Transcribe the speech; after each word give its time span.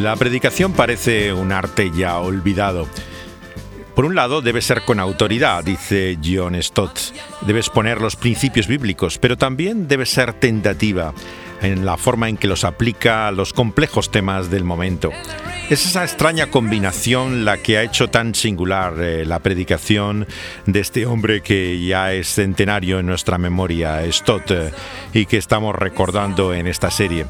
La 0.00 0.16
predicación 0.16 0.72
parece 0.72 1.34
un 1.34 1.52
arte 1.52 1.90
ya 1.94 2.18
olvidado. 2.18 2.88
Por 3.94 4.06
un 4.06 4.14
lado, 4.14 4.40
debe 4.40 4.62
ser 4.62 4.82
con 4.86 4.98
autoridad, 4.98 5.62
dice 5.62 6.18
John 6.24 6.60
Stott. 6.62 6.98
Debes 7.42 7.68
poner 7.68 8.00
los 8.00 8.16
principios 8.16 8.66
bíblicos, 8.66 9.18
pero 9.18 9.36
también 9.36 9.88
debe 9.88 10.06
ser 10.06 10.32
tentativa 10.32 11.12
en 11.62 11.86
la 11.86 11.96
forma 11.96 12.28
en 12.28 12.36
que 12.36 12.48
los 12.48 12.64
aplica 12.64 13.28
a 13.28 13.32
los 13.32 13.52
complejos 13.52 14.10
temas 14.10 14.50
del 14.50 14.64
momento. 14.64 15.10
Es 15.70 15.86
esa 15.86 16.02
extraña 16.02 16.50
combinación 16.50 17.44
la 17.44 17.56
que 17.56 17.78
ha 17.78 17.82
hecho 17.82 18.08
tan 18.08 18.34
singular 18.34 18.94
eh, 19.00 19.24
la 19.24 19.38
predicación 19.38 20.26
de 20.66 20.80
este 20.80 21.06
hombre 21.06 21.40
que 21.40 21.82
ya 21.82 22.12
es 22.12 22.28
centenario 22.28 22.98
en 22.98 23.06
nuestra 23.06 23.38
memoria, 23.38 24.00
Stott, 24.12 24.50
eh, 24.50 24.70
y 25.14 25.26
que 25.26 25.38
estamos 25.38 25.74
recordando 25.74 26.52
en 26.52 26.66
esta 26.66 26.90
serie. 26.90 27.26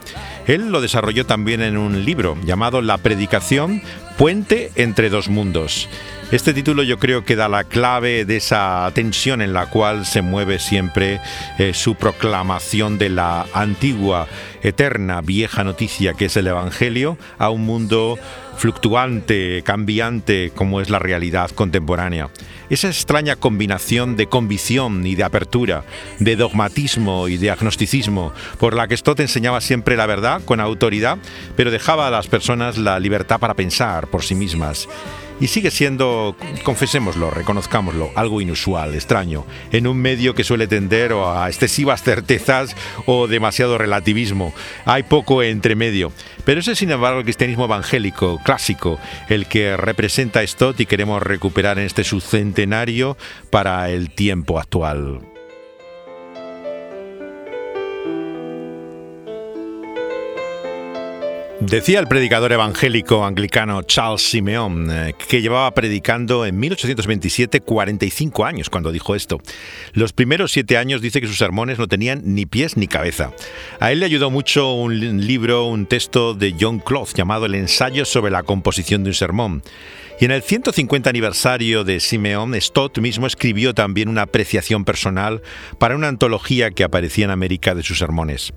Él 0.46 0.72
lo 0.72 0.80
desarrolló 0.80 1.24
también 1.24 1.62
en 1.62 1.76
un 1.76 2.04
libro 2.04 2.36
llamado 2.44 2.82
La 2.82 2.98
predicación, 2.98 3.82
puente 4.18 4.72
entre 4.74 5.08
dos 5.08 5.28
mundos. 5.28 5.88
Este 6.32 6.54
título 6.54 6.82
yo 6.82 6.98
creo 6.98 7.26
que 7.26 7.36
da 7.36 7.46
la 7.46 7.62
clave 7.62 8.24
de 8.24 8.38
esa 8.38 8.90
tensión 8.94 9.42
en 9.42 9.52
la 9.52 9.66
cual 9.66 10.06
se 10.06 10.22
mueve 10.22 10.58
siempre 10.58 11.20
eh, 11.58 11.74
su 11.74 11.94
proclamación 11.94 12.96
de 12.96 13.10
la 13.10 13.44
antigua, 13.52 14.26
eterna, 14.62 15.20
vieja 15.20 15.62
noticia 15.62 16.14
que 16.14 16.24
es 16.24 16.36
el 16.38 16.46
Evangelio 16.46 17.18
a 17.36 17.50
un 17.50 17.66
mundo 17.66 18.18
fluctuante, 18.56 19.62
cambiante 19.62 20.52
como 20.54 20.80
es 20.80 20.88
la 20.88 20.98
realidad 20.98 21.50
contemporánea. 21.50 22.30
Esa 22.70 22.88
extraña 22.88 23.36
combinación 23.36 24.16
de 24.16 24.26
convicción 24.26 25.06
y 25.06 25.16
de 25.16 25.24
apertura, 25.24 25.84
de 26.18 26.36
dogmatismo 26.36 27.28
y 27.28 27.36
de 27.36 27.50
agnosticismo, 27.50 28.32
por 28.58 28.72
la 28.72 28.88
que 28.88 28.96
Stott 28.96 29.20
enseñaba 29.20 29.60
siempre 29.60 29.98
la 29.98 30.06
verdad 30.06 30.40
con 30.46 30.60
autoridad, 30.60 31.18
pero 31.56 31.70
dejaba 31.70 32.06
a 32.06 32.10
las 32.10 32.26
personas 32.26 32.78
la 32.78 32.98
libertad 32.98 33.38
para 33.38 33.52
pensar 33.52 34.06
por 34.06 34.22
sí 34.22 34.34
mismas 34.34 34.88
y 35.40 35.48
sigue 35.48 35.70
siendo, 35.70 36.36
confesémoslo, 36.62 37.30
reconozcámoslo, 37.30 38.10
algo 38.14 38.40
inusual, 38.40 38.94
extraño, 38.94 39.44
en 39.72 39.86
un 39.86 39.98
medio 39.98 40.34
que 40.34 40.44
suele 40.44 40.66
tender 40.66 41.12
a 41.12 41.48
excesivas 41.48 42.02
certezas 42.02 42.76
o 43.06 43.26
demasiado 43.26 43.78
relativismo. 43.78 44.52
Hay 44.84 45.02
poco 45.02 45.42
entre 45.42 45.74
medio. 45.74 46.12
Pero 46.44 46.60
ese 46.60 46.72
es, 46.72 46.78
sin 46.78 46.90
embargo, 46.90 47.18
el 47.18 47.24
cristianismo 47.24 47.64
evangélico, 47.64 48.40
clásico, 48.44 48.98
el 49.28 49.46
que 49.46 49.76
representa 49.76 50.40
a 50.40 50.46
Stott 50.46 50.80
y 50.80 50.86
queremos 50.86 51.22
recuperar 51.22 51.78
en 51.78 51.86
este 51.86 52.04
subcentenario 52.04 53.16
para 53.50 53.90
el 53.90 54.10
tiempo 54.10 54.58
actual. 54.58 55.31
Decía 61.66 62.00
el 62.00 62.08
predicador 62.08 62.50
evangélico 62.50 63.24
anglicano 63.24 63.82
Charles 63.82 64.22
Simeon, 64.22 64.90
eh, 64.90 65.14
que 65.28 65.40
llevaba 65.40 65.70
predicando 65.70 66.44
en 66.44 66.58
1827 66.58 67.60
45 67.60 68.44
años 68.44 68.68
cuando 68.68 68.90
dijo 68.90 69.14
esto. 69.14 69.40
Los 69.92 70.12
primeros 70.12 70.50
siete 70.50 70.76
años 70.76 71.00
dice 71.00 71.20
que 71.20 71.28
sus 71.28 71.38
sermones 71.38 71.78
no 71.78 71.86
tenían 71.86 72.20
ni 72.24 72.46
pies 72.46 72.76
ni 72.76 72.88
cabeza. 72.88 73.30
A 73.78 73.92
él 73.92 74.00
le 74.00 74.06
ayudó 74.06 74.28
mucho 74.28 74.72
un 74.72 75.24
libro, 75.24 75.66
un 75.66 75.86
texto 75.86 76.34
de 76.34 76.56
John 76.60 76.80
Cloth 76.80 77.14
llamado 77.14 77.46
El 77.46 77.54
ensayo 77.54 78.04
sobre 78.04 78.32
la 78.32 78.42
composición 78.42 79.04
de 79.04 79.10
un 79.10 79.14
sermón. 79.14 79.62
Y 80.20 80.24
en 80.24 80.32
el 80.32 80.42
150 80.42 81.08
aniversario 81.08 81.84
de 81.84 82.00
Simeon, 82.00 82.60
Stott 82.60 82.98
mismo 82.98 83.28
escribió 83.28 83.72
también 83.72 84.08
una 84.08 84.22
apreciación 84.22 84.84
personal 84.84 85.42
para 85.78 85.94
una 85.94 86.08
antología 86.08 86.72
que 86.72 86.82
aparecía 86.84 87.26
en 87.26 87.30
América 87.30 87.74
de 87.76 87.84
sus 87.84 87.98
sermones. 87.98 88.52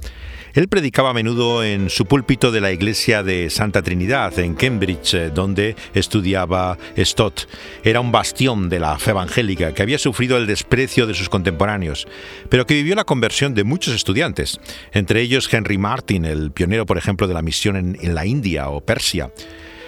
Él 0.56 0.70
predicaba 0.70 1.10
a 1.10 1.14
menudo 1.14 1.66
en 1.66 1.90
su 1.90 2.06
púlpito 2.06 2.50
de 2.50 2.62
la 2.62 2.72
iglesia 2.72 3.24
de 3.24 3.50
Santa 3.50 3.82
Trinidad, 3.82 4.40
en 4.40 4.56
Cambridge, 4.56 5.14
eh, 5.14 5.30
donde 5.30 5.76
estudiaba 5.94 6.78
Stott. 6.98 7.50
Era 7.84 8.00
un 8.00 8.14
bastión 8.14 8.70
de 8.70 8.80
la 8.80 8.98
fe 8.98 9.12
evangélica 9.12 9.74
que 9.74 9.84
había 9.84 9.98
sufrido 9.98 10.38
el 10.38 10.48
desprecio 10.48 11.08
de 11.08 11.14
sus 11.14 11.28
contemporáneos, 11.28 12.08
pero 12.48 12.66
que 12.66 12.76
vivió 12.76 12.96
la 12.96 13.04
conversión 13.04 13.54
de 13.54 13.66
muchos 13.66 13.94
estudiantes, 13.94 14.62
entre 14.94 15.20
ellos 15.20 15.54
Henry 15.54 15.78
Martin, 15.78 16.24
el 16.24 16.52
pionero, 16.52 16.86
por 16.86 16.98
ejemplo, 16.98 17.28
de 17.28 17.34
la 17.34 17.42
misión 17.42 17.76
en, 17.76 17.98
en 18.00 18.16
la 18.16 18.26
India 18.26 18.70
o 18.70 18.80
Persia. 18.80 19.32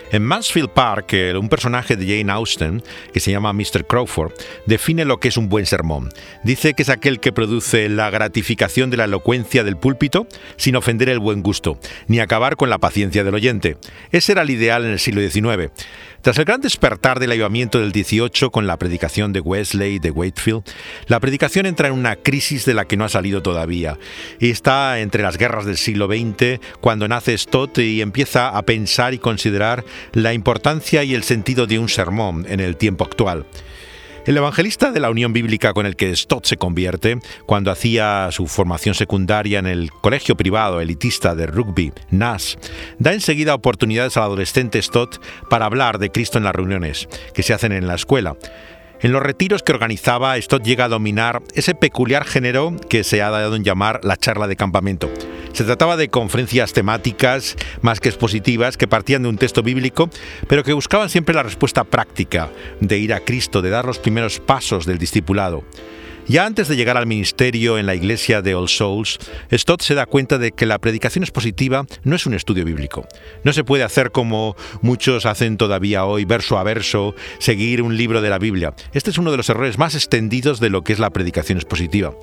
En 0.09 0.23
Mansfield 0.23 0.69
Park, 0.69 1.13
un 1.38 1.50
personaje 1.50 1.97
de 1.97 2.06
Jane 2.06 2.31
Austen, 2.31 2.81
que 3.13 3.19
se 3.19 3.31
llama 3.31 3.51
Mr. 3.51 3.85
Crawford, 3.85 4.31
define 4.66 5.03
lo 5.03 5.19
que 5.19 5.28
es 5.28 5.35
un 5.35 5.50
buen 5.50 5.66
sermón. 5.66 6.09
Dice 6.44 6.73
que 6.73 6.84
es 6.84 6.90
aquel 6.90 7.19
que 7.19 7.34
produce 7.34 7.90
la 7.90 8.09
gratificación 8.09 8.90
de 8.90 8.97
la 8.97 9.03
elocuencia 9.03 9.66
del 9.66 9.75
púlpito 9.75 10.25
sin 10.56 10.78
ofender 10.78 11.09
el 11.09 11.19
buen 11.19 11.44
gusto, 11.44 11.78
ni 12.07 12.19
acabar 12.19 12.56
con 12.56 12.69
la 12.69 12.78
paciencia 12.78 13.25
del 13.25 13.35
oyente. 13.35 13.78
Ese 14.12 14.31
era 14.31 14.44
el 14.44 14.50
ideal 14.50 14.85
en 14.85 14.91
el 14.91 15.00
siglo 15.00 15.22
XIX. 15.22 15.72
Tras 16.28 16.40
el 16.40 16.44
gran 16.44 16.60
despertar 16.60 17.22
del 17.22 17.32
avivamiento 17.32 17.80
del 17.80 17.94
18 17.94 18.52
con 18.52 18.68
la 18.68 18.76
predicación 18.76 19.32
de 19.32 19.40
Wesley 19.40 19.98
de 19.98 20.12
Wakefield, 20.12 20.64
la 21.08 21.22
predicación 21.22 21.66
entra 21.66 21.88
en 21.88 21.94
una 21.94 22.18
crisis 22.18 22.66
de 22.66 22.74
la 22.74 22.84
que 22.84 22.98
no 22.98 23.06
ha 23.06 23.08
salido 23.08 23.42
todavía 23.42 23.98
y 24.38 24.50
está 24.50 25.00
entre 25.00 25.24
las 25.24 25.38
guerras 25.38 25.66
del 25.66 25.78
siglo 25.78 26.08
XX 26.08 26.60
cuando 26.82 27.08
nace 27.08 27.38
Stott 27.38 27.78
y 27.78 28.02
empieza 28.02 28.50
a 28.50 28.62
pensar 28.64 29.14
y 29.14 29.20
considerar 29.20 29.86
la 30.12 30.34
importancia 30.34 31.02
y 31.06 31.16
el 31.16 31.24
sentido 31.24 31.66
de 31.66 31.80
un 31.80 31.88
sermón 31.88 32.46
en 32.50 32.60
el 32.60 32.76
tiempo 32.76 33.06
actual. 33.06 33.46
El 34.28 34.36
evangelista 34.36 34.92
de 34.92 35.00
la 35.00 35.10
Unión 35.10 35.32
Bíblica 35.32 35.72
con 35.72 35.86
el 35.86 35.96
que 35.96 36.14
Stott 36.14 36.44
se 36.48 36.58
convierte, 36.58 37.18
cuando 37.46 37.72
hacía 37.72 38.28
su 38.32 38.48
formación 38.48 38.94
secundaria 38.94 39.58
en 39.58 39.68
el 39.68 39.90
colegio 39.90 40.36
privado 40.36 40.82
elitista 40.82 41.34
de 41.34 41.48
rugby, 41.48 41.94
NAS, 42.12 42.58
da 43.00 43.14
enseguida 43.14 43.56
oportunidades 43.56 44.18
al 44.18 44.24
adolescente 44.24 44.82
Stott 44.82 45.22
para 45.50 45.66
hablar 45.66 45.98
de 45.98 46.12
Cristo 46.12 46.40
en 46.40 46.44
las 46.44 46.54
reuniones 46.54 47.08
que 47.34 47.42
se 47.42 47.54
hacen 47.54 47.72
en 47.72 47.88
la 47.88 47.96
escuela. 47.96 48.36
En 49.00 49.12
los 49.12 49.22
retiros 49.22 49.62
que 49.62 49.72
organizaba, 49.72 50.41
Stott 50.41 50.63
llega 50.63 50.85
a 50.85 50.90
dominar 50.90 51.44
ese 51.53 51.75
peculiar 51.75 52.25
género 52.25 52.75
que 52.90 53.03
se 53.03 53.22
ha 53.22 53.30
dado 53.30 53.56
en 53.56 53.63
llamar 53.63 54.00
la 54.03 54.18
charla 54.18 54.47
de 54.47 54.56
campamento. 54.56 55.08
Se 55.53 55.63
trataba 55.63 55.97
de 55.97 56.09
conferencias 56.09 56.74
temáticas 56.74 57.56
más 57.81 58.00
que 58.00 58.09
expositivas 58.09 58.75
que 58.75 58.88
partían 58.88 59.22
de 59.22 59.30
un 59.30 59.38
texto 59.38 59.62
bíblico, 59.62 60.09
pero 60.47 60.63
que 60.63 60.74
buscaban 60.74 61.09
siempre 61.09 61.36
la 61.36 61.44
respuesta 61.44 61.84
práctica 61.84 62.50
de 62.80 62.97
ir 62.97 63.13
a 63.13 63.19
Cristo, 63.19 63.62
de 63.62 63.69
dar 63.69 63.86
los 63.86 64.00
primeros 64.00 64.40
pasos 64.40 64.88
del 64.88 64.97
discipulado. 64.97 65.63
Ya 66.30 66.46
antes 66.46 66.68
de 66.68 66.76
llegar 66.76 66.98
al 66.98 67.08
ministerio 67.08 67.78
en 67.78 67.86
la 67.86 67.96
iglesia 67.96 68.42
de 68.42 68.54
All 68.54 68.68
Souls, 68.68 69.18
Stott 69.50 69.82
se 69.82 69.96
da 69.96 70.06
cuenta 70.06 70.38
de 70.38 70.52
que 70.52 70.66
la 70.66 70.78
predicación 70.78 71.24
expositiva 71.24 71.86
no 72.04 72.18
es 72.18 72.26
un 72.26 72.34
estudio 72.34 72.66
bíblico. 72.66 73.08
No 73.46 73.54
se 73.54 73.64
puede 73.64 73.84
hacer 73.84 74.12
como 74.12 74.58
muchos 74.82 75.26
hacen 75.26 75.56
todavía 75.56 76.04
hoy, 76.04 76.26
verso 76.26 76.58
a 76.58 76.64
verso, 76.64 77.16
seguir 77.40 77.82
un 77.82 77.96
libro 77.96 78.22
de 78.22 78.30
la 78.30 78.40
Biblia. 78.40 78.74
Este 78.92 79.10
es 79.10 79.18
uno 79.18 79.32
de 79.32 79.38
los 79.38 79.50
errores 79.50 79.78
más 79.78 79.96
extendidos 79.96 80.60
de 80.60 80.70
lo 80.70 80.84
que 80.84 80.92
es 80.92 81.00
la 81.00 81.12
predicación 81.12 81.60
expositiva 81.60 82.14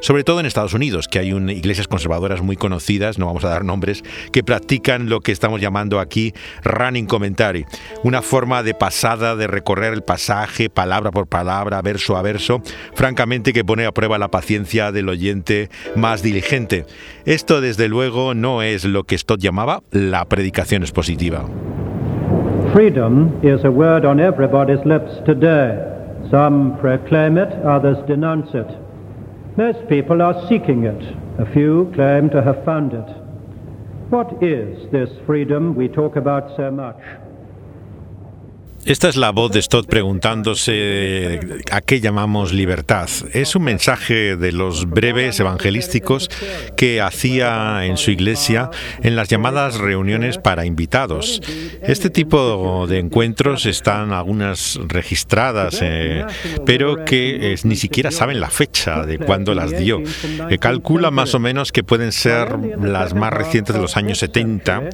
sobre 0.00 0.24
todo 0.24 0.40
en 0.40 0.46
Estados 0.46 0.74
Unidos, 0.74 1.08
que 1.08 1.18
hay 1.18 1.28
iglesias 1.30 1.88
conservadoras 1.88 2.42
muy 2.42 2.56
conocidas, 2.56 3.18
no 3.18 3.26
vamos 3.26 3.44
a 3.44 3.48
dar 3.48 3.64
nombres, 3.64 4.02
que 4.32 4.42
practican 4.42 5.08
lo 5.08 5.20
que 5.20 5.32
estamos 5.32 5.60
llamando 5.60 6.00
aquí 6.00 6.32
running 6.64 7.06
commentary, 7.06 7.64
una 8.04 8.22
forma 8.22 8.62
de 8.62 8.74
pasada 8.74 9.36
de 9.36 9.46
recorrer 9.46 9.92
el 9.92 10.02
pasaje 10.02 10.70
palabra 10.70 11.10
por 11.10 11.26
palabra, 11.26 11.82
verso 11.82 12.16
a 12.16 12.22
verso, 12.22 12.62
francamente 12.94 13.52
que 13.52 13.64
pone 13.64 13.86
a 13.86 13.92
prueba 13.92 14.18
la 14.18 14.28
paciencia 14.28 14.92
del 14.92 15.08
oyente 15.08 15.68
más 15.96 16.22
diligente. 16.22 16.86
Esto 17.24 17.60
desde 17.60 17.88
luego 17.88 18.34
no 18.34 18.62
es 18.62 18.84
lo 18.84 19.04
que 19.04 19.18
Stott 19.18 19.40
llamaba 19.40 19.82
la 19.90 20.24
predicación 20.26 20.82
expositiva. 20.82 21.44
Freedom 22.72 23.32
is 23.42 23.64
a 23.64 23.70
word 23.70 24.04
on 24.04 24.20
everybody's 24.20 24.84
lips 24.84 25.10
today. 25.24 25.74
Some 26.30 26.76
proclaim 26.80 27.38
it, 27.38 27.48
others 27.64 27.96
denounce 28.06 28.50
it. 28.54 28.87
Most 29.58 29.88
people 29.88 30.22
are 30.22 30.46
seeking 30.48 30.84
it. 30.84 31.16
A 31.40 31.52
few 31.52 31.90
claim 31.92 32.30
to 32.30 32.40
have 32.40 32.64
found 32.64 32.92
it. 32.92 33.08
What 34.08 34.40
is 34.40 34.88
this 34.92 35.10
freedom 35.26 35.74
we 35.74 35.88
talk 35.88 36.14
about 36.14 36.56
so 36.56 36.70
much? 36.70 37.00
Esta 38.88 39.10
es 39.10 39.16
la 39.16 39.32
voz 39.32 39.52
de 39.52 39.60
Stott 39.60 39.86
preguntándose 39.86 41.40
a 41.70 41.82
qué 41.82 42.00
llamamos 42.00 42.54
libertad. 42.54 43.06
Es 43.34 43.54
un 43.54 43.64
mensaje 43.64 44.34
de 44.34 44.50
los 44.50 44.88
breves 44.88 45.38
evangelísticos 45.40 46.30
que 46.74 47.02
hacía 47.02 47.84
en 47.84 47.98
su 47.98 48.12
iglesia 48.12 48.70
en 49.02 49.14
las 49.14 49.28
llamadas 49.28 49.76
reuniones 49.76 50.38
para 50.38 50.64
invitados. 50.64 51.42
Este 51.82 52.08
tipo 52.08 52.86
de 52.86 52.98
encuentros 52.98 53.66
están 53.66 54.14
algunas 54.14 54.80
registradas, 54.88 55.80
eh, 55.82 56.24
pero 56.64 57.04
que 57.04 57.56
ni 57.64 57.76
siquiera 57.76 58.10
saben 58.10 58.40
la 58.40 58.48
fecha 58.48 59.04
de 59.04 59.18
cuándo 59.18 59.54
las 59.54 59.78
dio. 59.78 60.00
Eh, 60.48 60.56
calcula 60.56 61.10
más 61.10 61.34
o 61.34 61.38
menos 61.38 61.72
que 61.72 61.84
pueden 61.84 62.10
ser 62.10 62.58
las 62.80 63.12
más 63.12 63.34
recientes 63.34 63.76
de 63.76 63.82
los 63.82 63.98
años 63.98 64.16
70. 64.16 64.88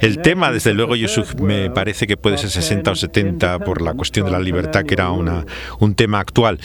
El 0.00 0.22
tema, 0.22 0.50
desde 0.50 0.72
luego, 0.72 0.96
yo 0.96 1.08
me 1.42 1.68
parece 1.68 2.06
que 2.06 2.16
puede 2.16 2.38
ser 2.38 2.48
60 2.48 2.90
o 2.90 2.94
70 2.94 3.33
por 3.64 3.82
la 3.82 3.94
cuestión 3.94 4.26
de 4.26 4.32
la 4.32 4.40
libertad, 4.40 4.84
que 4.84 4.94
era 4.94 5.10
una, 5.10 5.44
un 5.80 5.94
tema 5.94 6.20
actual. 6.20 6.58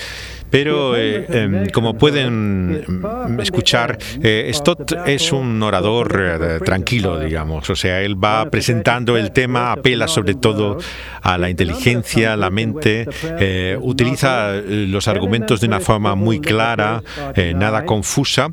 Pero 0.50 0.98
eh, 0.98 1.26
em, 1.30 1.70
como 1.70 1.98
pueden 1.98 2.82
mm, 3.02 3.40
escuchar, 3.40 3.98
eh, 4.22 4.50
Stott 4.54 4.94
es 5.06 5.32
un 5.32 5.62
orador 5.62 6.40
eh, 6.42 6.60
tranquilo, 6.64 7.20
digamos. 7.20 7.70
O 7.70 7.76
sea, 7.76 8.02
él 8.02 8.22
va 8.22 8.50
presentando 8.50 9.18
el 9.18 9.32
tema, 9.32 9.72
apela 9.72 10.08
sobre 10.08 10.36
todo 10.36 10.78
a 11.22 11.38
la 11.38 11.50
inteligencia, 11.50 12.36
la 12.36 12.50
mente, 12.50 13.08
utiliza 13.82 14.54
los 14.54 15.08
argumentos 15.08 15.62
de 15.62 15.68
una 15.68 15.80
forma 15.80 16.16
muy 16.16 16.40
clara, 16.40 17.04
nada 17.56 17.86
confusa, 17.86 18.50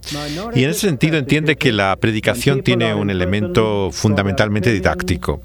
y 0.54 0.64
en 0.64 0.70
ese 0.70 0.81
sentido 0.81 1.16
entiende 1.16 1.56
que 1.56 1.72
la 1.72 1.96
predicación 1.96 2.62
tiene 2.62 2.94
un 2.94 3.10
elemento 3.10 3.90
fundamentalmente 3.93 4.72
didáctico. 4.72 5.40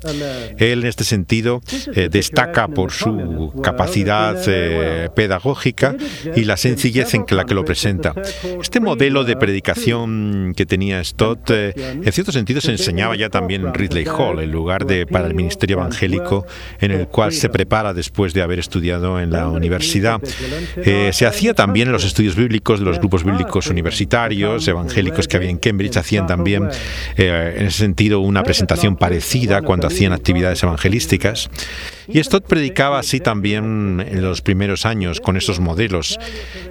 Él 0.58 0.82
en 0.82 0.88
este 0.88 1.04
sentido 1.04 1.62
destaca 2.10 2.68
por 2.68 2.92
su 2.92 3.54
capacidad 3.64 4.36
pedagógica 5.14 5.96
y 6.36 6.41
la 6.46 6.58
sencillez 6.58 7.14
en 7.14 7.26
la 7.30 7.46
que 7.46 7.54
lo 7.54 7.66
presenta. 7.66 8.14
Este 8.62 8.80
modelo 8.80 9.24
de 9.24 9.36
predicación 9.36 10.54
que 10.56 10.66
tenía 10.66 11.04
Stott, 11.04 11.50
eh, 11.52 11.74
en 11.76 12.12
cierto 12.12 12.32
sentido 12.32 12.62
se 12.62 12.72
enseñaba 12.72 13.16
ya 13.16 13.30
también 13.30 13.66
en 13.66 13.74
Ridley 13.74 14.06
Hall, 14.06 14.40
el 14.40 14.52
lugar 14.52 14.86
de, 14.86 15.06
para 15.06 15.28
el 15.28 15.34
ministerio 15.34 15.78
evangélico 15.78 16.46
en 16.80 16.92
el 16.92 17.08
cual 17.08 17.32
se 17.34 17.50
prepara 17.50 17.94
después 17.94 18.34
de 18.34 18.42
haber 18.42 18.60
estudiado 18.60 19.20
en 19.20 19.32
la 19.32 19.48
universidad. 19.48 20.22
Eh, 20.78 21.12
se 21.14 21.26
hacía 21.26 21.54
también 21.54 21.88
en 21.88 21.94
los 21.94 22.06
estudios 22.06 22.36
bíblicos 22.36 22.80
de 22.80 22.86
los 22.86 23.00
grupos 23.00 23.24
bíblicos 23.24 23.68
universitarios, 23.68 24.68
evangélicos 24.68 25.28
que 25.28 25.38
había 25.38 25.50
en 25.50 25.58
Cambridge, 25.58 25.98
hacían 25.98 26.28
también 26.28 26.70
eh, 27.18 27.56
en 27.58 27.68
ese 27.68 27.80
sentido 27.80 28.20
una 28.20 28.44
presentación 28.44 28.96
parecida 28.96 29.62
cuando 29.62 29.88
hacían 29.88 30.14
actividades 30.14 30.64
evangelísticas. 30.64 31.50
Y 32.08 32.22
Stott 32.24 32.46
predicaba 32.46 33.00
así 33.00 33.20
también 33.20 34.04
en 34.06 34.22
los 34.22 34.42
primeros 34.42 34.86
años 34.86 35.22
con 35.22 35.38
esos 35.38 35.60
modelos. 35.60 36.20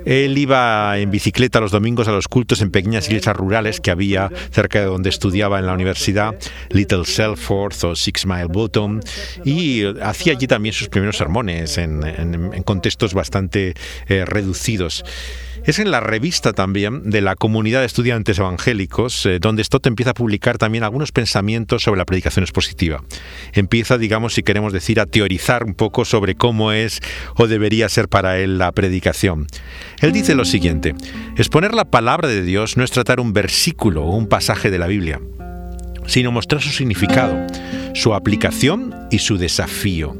Él 0.04 0.36
iba 0.38 0.98
en 0.98 1.10
bicicleta 1.10 1.60
los 1.60 1.70
domingos 1.70 2.08
a 2.08 2.12
los 2.12 2.28
cultos 2.28 2.60
en 2.62 2.70
pequeñas 2.70 3.08
iglesias 3.08 3.36
rurales 3.36 3.80
que 3.80 3.90
había 3.90 4.30
cerca 4.50 4.80
de 4.80 4.86
donde 4.86 5.10
estudiaba 5.10 5.58
en 5.58 5.66
la 5.66 5.74
universidad, 5.74 6.34
Little 6.70 7.04
Selforth 7.04 7.84
o 7.84 7.96
Six 7.96 8.26
Mile 8.26 8.46
Bottom, 8.46 9.00
y 9.44 9.84
hacía 10.02 10.32
allí 10.32 10.46
también 10.46 10.74
sus 10.74 10.88
primeros 10.88 11.16
sermones 11.16 11.78
en, 11.78 12.00
contextos 12.64 13.14
bastante 13.14 13.74
eh, 14.08 14.24
reducidos. 14.24 15.04
Es 15.64 15.78
en 15.78 15.90
la 15.90 16.00
revista 16.00 16.54
también 16.54 17.10
de 17.10 17.20
la 17.20 17.36
comunidad 17.36 17.80
de 17.80 17.86
estudiantes 17.86 18.38
evangélicos 18.38 19.26
eh, 19.26 19.38
donde 19.40 19.62
Stott 19.62 19.86
empieza 19.86 20.12
a 20.12 20.14
publicar 20.14 20.56
también 20.56 20.84
algunos 20.84 21.12
pensamientos 21.12 21.82
sobre 21.82 21.98
la 21.98 22.06
predicación 22.06 22.44
expositiva. 22.44 23.04
Empieza, 23.52 23.98
digamos, 23.98 24.32
si 24.32 24.42
queremos 24.42 24.72
decir, 24.72 25.00
a 25.00 25.06
teorizar 25.06 25.64
un 25.64 25.74
poco 25.74 26.06
sobre 26.06 26.34
cómo 26.34 26.72
es 26.72 27.00
o 27.36 27.46
debería 27.46 27.90
ser 27.90 28.08
para 28.08 28.38
él 28.38 28.56
la 28.56 28.72
predicación. 28.72 29.48
Él 30.00 30.12
dice 30.12 30.35
lo 30.35 30.44
siguiente, 30.44 30.94
exponer 31.37 31.75
la 31.75 31.85
palabra 31.85 32.29
de 32.29 32.43
Dios 32.43 32.76
no 32.76 32.85
es 32.85 32.91
tratar 32.91 33.20
un 33.20 33.32
versículo 33.32 34.05
o 34.05 34.17
un 34.17 34.26
pasaje 34.26 34.70
de 34.70 34.79
la 34.79 34.87
Biblia, 34.87 35.20
sino 36.06 36.32
mostrar 36.32 36.62
su 36.62 36.70
significado, 36.70 37.37
su 37.94 38.14
aplicación 38.14 38.94
y 39.11 39.19
su 39.19 39.37
desafío. 39.37 40.17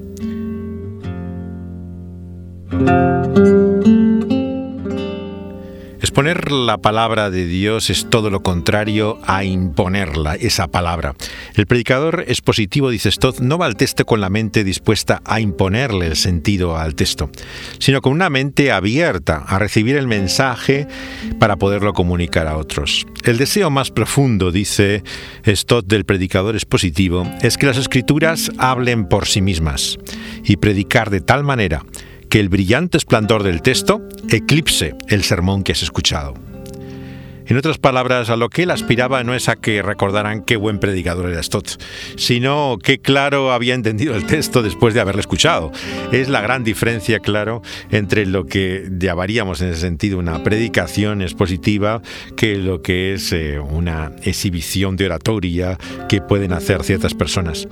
Exponer 6.01 6.51
la 6.51 6.79
palabra 6.79 7.29
de 7.29 7.45
Dios 7.45 7.91
es 7.91 8.09
todo 8.09 8.31
lo 8.31 8.43
contrario 8.43 9.19
a 9.27 9.45
imponerla, 9.45 10.35
esa 10.35 10.67
palabra. 10.67 11.15
El 11.55 11.67
predicador 11.67 12.25
expositivo, 12.27 12.89
dice 12.89 13.11
Stott, 13.11 13.41
no 13.41 13.59
va 13.59 13.67
al 13.67 13.77
texto 13.77 14.07
con 14.07 14.23
la 14.23 14.31
mente 14.31 14.65
dispuesta 14.65 15.21
a 15.27 15.41
imponerle 15.41 16.07
el 16.07 16.17
sentido 16.17 16.79
al 16.79 16.95
texto, 16.95 17.31
sino 17.79 18.01
con 18.01 18.15
una 18.15 18.31
mente 18.31 18.73
abierta 18.73 19.45
a 19.47 19.59
recibir 19.59 19.95
el 19.97 20.07
mensaje 20.07 20.89
para 21.39 21.57
poderlo 21.57 21.93
comunicar 21.93 22.47
a 22.47 22.57
otros. 22.57 23.07
El 23.25 23.37
deseo 23.37 23.69
más 23.69 23.91
profundo, 23.91 24.53
dice 24.53 25.05
Stott, 25.47 25.87
del 25.87 26.07
predicador 26.07 26.55
expositivo, 26.55 27.31
es 27.43 27.59
que 27.59 27.67
las 27.67 27.77
escrituras 27.77 28.51
hablen 28.57 29.07
por 29.07 29.27
sí 29.27 29.43
mismas 29.43 29.99
y 30.45 30.57
predicar 30.57 31.11
de 31.11 31.21
tal 31.21 31.45
manera 31.45 31.85
que 32.31 32.41
el 32.41 32.49
brillante 32.49 32.97
esplendor 32.97 33.43
del 33.43 33.61
texto 33.61 34.01
eclipse 34.31 34.95
el 35.09 35.25
sermón 35.25 35.65
que 35.65 35.73
has 35.73 35.83
escuchado. 35.83 36.35
En 37.51 37.57
otras 37.57 37.79
palabras, 37.79 38.31
a 38.31 38.37
lo 38.37 38.49
que 38.49 38.63
él 38.63 38.71
aspiraba 38.71 39.25
no 39.25 39.35
es 39.35 39.49
a 39.49 39.57
que 39.57 39.83
recordaran 39.83 40.45
qué 40.45 40.55
buen 40.55 40.79
predicador 40.79 41.29
era 41.29 41.43
Stott, 41.43 41.83
sino 42.17 42.79
qué 42.81 43.01
claro 43.01 43.51
había 43.53 43.75
entendido 43.75 44.15
el 44.15 44.25
texto 44.25 44.63
después 44.63 44.95
de 44.95 45.01
haberlo 45.01 45.21
escuchado. 45.21 45.73
Es 46.13 46.29
la 46.29 46.43
gran 46.43 46.63
diferencia, 46.63 47.19
claro, 47.19 47.61
entre 47.91 48.25
lo 48.25 48.47
que 48.47 48.89
llamaríamos 48.97 49.61
en 49.63 49.71
ese 49.71 49.81
sentido 49.81 50.21
una 50.21 50.45
predicación 50.45 51.23
expositiva 51.23 52.03
que 52.37 52.55
lo 52.55 52.83
que 52.83 53.15
es 53.15 53.33
eh, 53.33 53.59
una 53.59 54.13
exhibición 54.23 54.95
de 54.95 55.07
oratoria 55.07 55.77
que 56.09 56.21
pueden 56.21 56.53
hacer 56.53 56.85
ciertas 56.85 57.15
personas. 57.15 57.67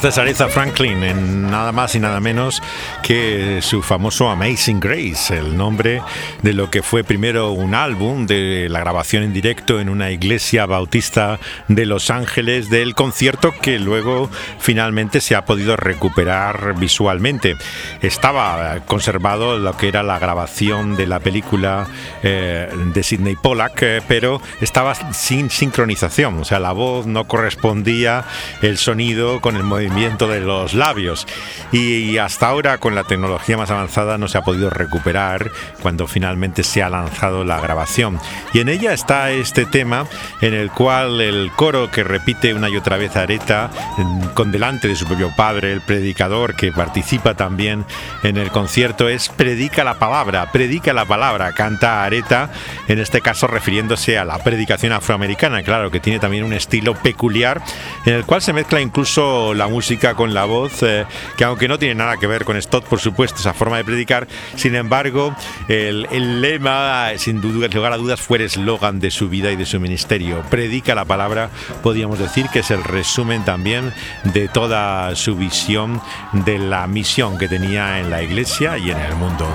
Esta 0.00 0.08
es 0.08 0.16
Aretha 0.16 0.48
Franklin 0.48 1.04
en 1.04 1.50
nada 1.50 1.72
más 1.72 1.94
y 1.94 2.00
nada 2.00 2.20
menos 2.20 2.62
que 3.02 3.60
su 3.60 3.82
famoso 3.82 4.30
Amazing 4.30 4.80
Grace, 4.80 5.36
el 5.36 5.58
nombre 5.58 6.00
de 6.40 6.54
lo 6.54 6.70
que 6.70 6.82
fue 6.82 7.04
primero 7.04 7.50
un 7.50 7.74
álbum 7.74 8.26
de 8.26 8.68
la 8.70 8.80
grabación 8.80 9.24
en 9.24 9.34
directo 9.34 9.78
en 9.78 9.90
una 9.90 10.10
iglesia 10.10 10.64
bautista 10.64 11.38
de 11.68 11.84
Los 11.84 12.08
Ángeles 12.08 12.70
del 12.70 12.94
concierto 12.94 13.52
que 13.60 13.78
luego 13.78 14.30
finalmente 14.58 15.20
se 15.20 15.34
ha 15.34 15.44
podido 15.44 15.76
recuperar 15.76 16.78
visualmente. 16.78 17.56
Estaba 18.00 18.80
conservado 18.86 19.58
lo 19.58 19.76
que 19.76 19.88
era 19.88 20.02
la 20.02 20.18
grabación 20.18 20.96
de 20.96 21.08
la 21.08 21.20
película 21.20 21.86
eh, 22.22 22.70
de 22.94 23.02
Sidney 23.02 23.36
Pollack, 23.36 23.82
eh, 23.82 24.02
pero 24.08 24.40
estaba 24.62 24.94
sin 25.12 25.50
sincronización, 25.50 26.38
o 26.38 26.44
sea, 26.46 26.58
la 26.58 26.72
voz 26.72 27.06
no 27.06 27.26
correspondía 27.26 28.24
el 28.62 28.78
sonido 28.78 29.42
con 29.42 29.56
el 29.56 29.62
movimiento 29.62 29.89
movimiento 29.90 30.28
de 30.28 30.40
los 30.40 30.74
labios. 30.74 31.26
Y 31.72 32.18
hasta 32.18 32.48
ahora 32.48 32.78
con 32.78 32.94
la 32.94 33.04
tecnología 33.04 33.56
más 33.56 33.70
avanzada 33.70 34.18
no 34.18 34.28
se 34.28 34.38
ha 34.38 34.42
podido 34.42 34.70
recuperar 34.70 35.50
cuando 35.82 36.06
finalmente 36.06 36.62
se 36.62 36.82
ha 36.82 36.88
lanzado 36.88 37.44
la 37.44 37.60
grabación. 37.60 38.18
Y 38.52 38.60
en 38.60 38.68
ella 38.68 38.92
está 38.92 39.30
este 39.30 39.66
tema 39.66 40.06
en 40.40 40.54
el 40.54 40.70
cual 40.70 41.20
el 41.20 41.50
coro 41.56 41.90
que 41.90 42.04
repite 42.04 42.54
una 42.54 42.68
y 42.68 42.76
otra 42.76 42.96
vez 42.96 43.16
Areta 43.16 43.70
con 44.34 44.52
delante 44.52 44.88
de 44.88 44.96
su 44.96 45.06
propio 45.06 45.34
padre, 45.34 45.72
el 45.72 45.80
predicador 45.80 46.54
que 46.54 46.72
participa 46.72 47.34
también 47.34 47.84
en 48.22 48.36
el 48.36 48.50
concierto 48.50 49.08
es 49.08 49.28
predica 49.28 49.84
la 49.84 49.94
palabra, 49.94 50.50
predica 50.52 50.92
la 50.92 51.04
palabra, 51.04 51.52
canta 51.52 52.04
Areta, 52.04 52.50
en 52.88 53.00
este 53.00 53.20
caso 53.20 53.46
refiriéndose 53.46 54.18
a 54.18 54.24
la 54.24 54.38
predicación 54.38 54.92
afroamericana, 54.92 55.62
claro 55.62 55.90
que 55.90 56.00
tiene 56.00 56.18
también 56.18 56.44
un 56.44 56.52
estilo 56.52 56.94
peculiar 56.94 57.60
en 58.04 58.14
el 58.14 58.24
cual 58.24 58.42
se 58.42 58.52
mezcla 58.52 58.80
incluso 58.80 59.54
la 59.54 59.66
música 59.66 59.79
con 60.14 60.34
la 60.34 60.44
voz, 60.44 60.82
eh, 60.82 61.06
que 61.36 61.44
aunque 61.44 61.66
no 61.66 61.78
tiene 61.78 61.94
nada 61.94 62.16
que 62.16 62.26
ver 62.26 62.44
con 62.44 62.60
Stott, 62.60 62.84
por 62.84 63.00
supuesto, 63.00 63.40
esa 63.40 63.54
forma 63.54 63.76
de 63.78 63.84
predicar, 63.84 64.28
sin 64.56 64.74
embargo, 64.74 65.34
el, 65.68 66.40
lema, 66.40 67.10
sin 67.16 67.40
lugar 67.40 67.92
a 67.92 67.96
dudas, 67.96 68.20
fue 68.20 68.38
el 68.38 68.44
eslogan 68.44 69.00
de 69.00 69.10
su 69.10 69.28
vida 69.28 69.50
y 69.50 69.56
de 69.56 69.66
su 69.66 69.80
ministerio. 69.80 70.42
Predica 70.50 70.94
la 70.94 71.04
palabra, 71.04 71.50
podríamos 71.82 72.18
decir 72.18 72.46
que 72.52 72.60
es 72.60 72.70
el 72.70 72.84
resumen 72.84 73.44
también 73.44 73.92
de 74.24 74.48
toda 74.48 75.14
su 75.16 75.34
visión 75.34 76.00
de 76.32 76.58
la 76.58 76.86
misión 76.86 77.38
que 77.38 77.48
tenía 77.48 78.00
en 78.00 78.10
la 78.10 78.22
iglesia 78.22 78.76
y 78.78 78.90
en 78.90 78.98
el 78.98 79.14
mundo. 79.16 79.48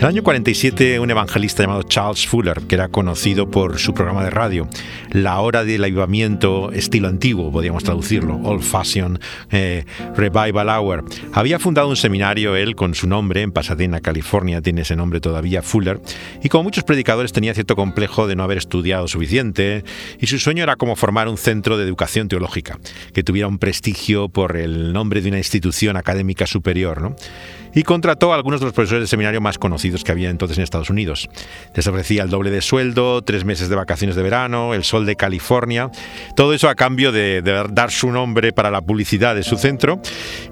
En 0.00 0.04
el 0.04 0.12
año 0.12 0.22
47, 0.22 0.98
un 0.98 1.10
evangelista 1.10 1.62
llamado 1.62 1.82
Charles 1.82 2.26
Fuller, 2.26 2.62
que 2.62 2.74
era 2.74 2.88
conocido 2.88 3.50
por 3.50 3.78
su 3.78 3.92
programa 3.92 4.24
de 4.24 4.30
radio, 4.30 4.66
La 5.10 5.38
Hora 5.40 5.62
del 5.62 5.84
Avivamiento, 5.84 6.72
estilo 6.72 7.06
antiguo, 7.06 7.52
podríamos 7.52 7.84
traducirlo, 7.84 8.36
Old 8.36 8.62
Fashion 8.62 9.20
eh, 9.50 9.84
Revival 10.16 10.70
Hour, 10.70 11.04
había 11.34 11.58
fundado 11.58 11.90
un 11.90 11.96
seminario, 11.96 12.56
él 12.56 12.76
con 12.76 12.94
su 12.94 13.06
nombre, 13.06 13.42
en 13.42 13.52
Pasadena, 13.52 14.00
California, 14.00 14.62
tiene 14.62 14.80
ese 14.80 14.96
nombre 14.96 15.20
todavía, 15.20 15.60
Fuller, 15.60 16.00
y 16.42 16.48
como 16.48 16.64
muchos 16.64 16.84
predicadores 16.84 17.34
tenía 17.34 17.52
cierto 17.52 17.76
complejo 17.76 18.26
de 18.26 18.36
no 18.36 18.42
haber 18.42 18.56
estudiado 18.56 19.06
suficiente, 19.06 19.84
y 20.18 20.28
su 20.28 20.38
sueño 20.38 20.62
era 20.62 20.76
como 20.76 20.96
formar 20.96 21.28
un 21.28 21.36
centro 21.36 21.76
de 21.76 21.84
educación 21.84 22.28
teológica, 22.28 22.78
que 23.12 23.22
tuviera 23.22 23.48
un 23.48 23.58
prestigio 23.58 24.30
por 24.30 24.56
el 24.56 24.94
nombre 24.94 25.20
de 25.20 25.28
una 25.28 25.36
institución 25.36 25.98
académica 25.98 26.46
superior, 26.46 27.02
¿no? 27.02 27.16
Y 27.74 27.82
contrató 27.82 28.32
a 28.32 28.36
algunos 28.36 28.60
de 28.60 28.66
los 28.66 28.74
profesores 28.74 29.02
de 29.02 29.06
seminario 29.06 29.40
más 29.40 29.58
conocidos 29.58 30.04
que 30.04 30.12
había 30.12 30.30
entonces 30.30 30.58
en 30.58 30.64
Estados 30.64 30.90
Unidos. 30.90 31.28
Les 31.74 31.86
ofrecía 31.86 32.22
el 32.22 32.30
doble 32.30 32.50
de 32.50 32.60
sueldo, 32.60 33.22
tres 33.22 33.44
meses 33.44 33.68
de 33.68 33.76
vacaciones 33.76 34.16
de 34.16 34.22
verano, 34.22 34.74
el 34.74 34.84
sol 34.84 35.06
de 35.06 35.16
California, 35.16 35.90
todo 36.36 36.54
eso 36.54 36.68
a 36.68 36.74
cambio 36.74 37.12
de, 37.12 37.42
dar 37.70 37.90
su 37.90 38.10
nombre 38.10 38.52
para 38.52 38.70
la 38.70 38.80
publicidad 38.80 39.34
de 39.34 39.42
su 39.42 39.56
centro 39.56 40.00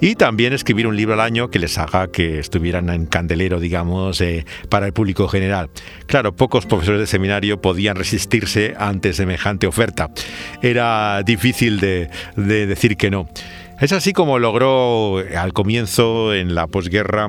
y 0.00 0.14
también 0.14 0.52
escribir 0.52 0.86
un 0.86 0.96
libro 0.96 1.14
al 1.14 1.20
año 1.20 1.50
que 1.50 1.58
les 1.58 1.78
haga 1.78 2.08
que 2.08 2.38
estuvieran 2.38 2.88
en 2.90 3.06
candelero, 3.06 3.60
digamos, 3.60 4.20
eh, 4.20 4.44
para 4.68 4.86
el 4.86 4.92
público 4.92 5.28
general. 5.28 5.70
Claro, 6.06 6.34
pocos 6.34 6.66
profesores 6.66 7.00
de 7.00 7.06
seminario 7.06 7.60
podían 7.60 7.96
resistirse 7.96 8.74
ante 8.78 9.12
semejante 9.12 9.66
oferta. 9.66 10.10
Era 10.62 11.22
difícil 11.22 11.80
de 11.80 12.08
decir 12.36 12.96
que 12.96 13.10
no. 13.10 13.28
Es 13.80 13.92
así 13.92 14.12
como 14.12 14.40
logró 14.40 15.18
al 15.18 15.52
comienzo, 15.52 16.34
en 16.34 16.56
la 16.56 16.66
posguerra, 16.66 17.28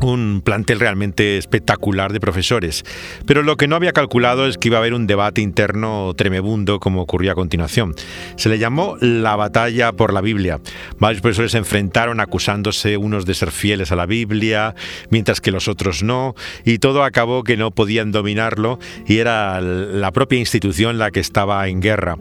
un 0.00 0.42
plantel 0.44 0.78
realmente 0.78 1.38
espectacular 1.38 2.12
de 2.12 2.20
profesores. 2.20 2.84
Pero 3.26 3.42
lo 3.42 3.56
que 3.56 3.66
no 3.66 3.74
había 3.74 3.92
calculado 3.92 4.46
es 4.46 4.58
que 4.58 4.68
iba 4.68 4.76
a 4.76 4.80
haber 4.80 4.94
un 4.94 5.08
debate 5.08 5.40
interno 5.40 6.12
tremebundo 6.16 6.78
como 6.78 7.02
ocurrió 7.02 7.32
a 7.32 7.34
continuación. 7.34 7.96
Se 8.36 8.48
le 8.48 8.60
llamó 8.60 8.96
la 9.00 9.34
batalla 9.34 9.90
por 9.90 10.12
la 10.12 10.20
Biblia. 10.20 10.60
Varios 11.00 11.20
profesores 11.20 11.50
se 11.50 11.58
enfrentaron 11.58 12.20
acusándose 12.20 12.96
unos 12.96 13.26
de 13.26 13.34
ser 13.34 13.50
fieles 13.50 13.90
a 13.90 13.96
la 13.96 14.06
Biblia, 14.06 14.76
mientras 15.10 15.40
que 15.40 15.50
los 15.50 15.66
otros 15.66 16.04
no, 16.04 16.36
y 16.64 16.78
todo 16.78 17.02
acabó 17.02 17.42
que 17.42 17.56
no 17.56 17.72
podían 17.72 18.12
dominarlo 18.12 18.78
y 19.04 19.18
era 19.18 19.60
la 19.60 20.12
propia 20.12 20.38
institución 20.38 20.98
la 20.98 21.10
que 21.10 21.18
estaba 21.18 21.66
en 21.66 21.80
guerra. 21.80 22.18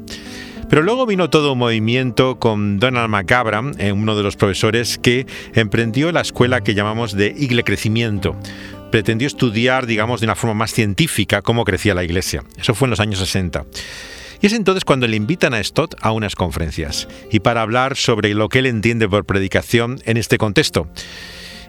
Pero 0.69 0.81
luego 0.81 1.05
vino 1.05 1.29
todo 1.29 1.53
un 1.53 1.59
movimiento 1.59 2.39
con 2.39 2.79
Donald 2.79 3.09
McCabram, 3.09 3.73
eh, 3.77 3.91
uno 3.91 4.15
de 4.15 4.23
los 4.23 4.35
profesores 4.35 4.97
que 4.97 5.27
emprendió 5.53 6.11
la 6.11 6.21
escuela 6.21 6.61
que 6.61 6.73
llamamos 6.73 7.13
de 7.13 7.33
Igle 7.37 7.63
Crecimiento 7.63 8.35
pretendió 8.91 9.27
estudiar, 9.27 9.87
digamos, 9.87 10.21
de 10.21 10.27
una 10.27 10.35
forma 10.35 10.53
más 10.53 10.71
científica 10.71 11.41
cómo 11.41 11.65
crecía 11.65 11.93
la 11.93 12.05
iglesia. 12.05 12.45
Eso 12.57 12.73
fue 12.73 12.85
en 12.85 12.91
los 12.91 13.01
años 13.01 13.19
60. 13.19 13.65
Y 14.41 14.45
es 14.45 14.53
entonces 14.53 14.85
cuando 14.85 15.05
le 15.07 15.17
invitan 15.17 15.53
a 15.53 15.61
Stott 15.61 15.95
a 16.01 16.11
unas 16.11 16.35
conferencias 16.35 17.07
y 17.31 17.39
para 17.41 17.61
hablar 17.61 17.97
sobre 17.97 18.33
lo 18.33 18.47
que 18.47 18.59
él 18.59 18.67
entiende 18.67 19.09
por 19.09 19.25
predicación 19.25 20.01
en 20.05 20.17
este 20.17 20.37
contexto 20.37 20.87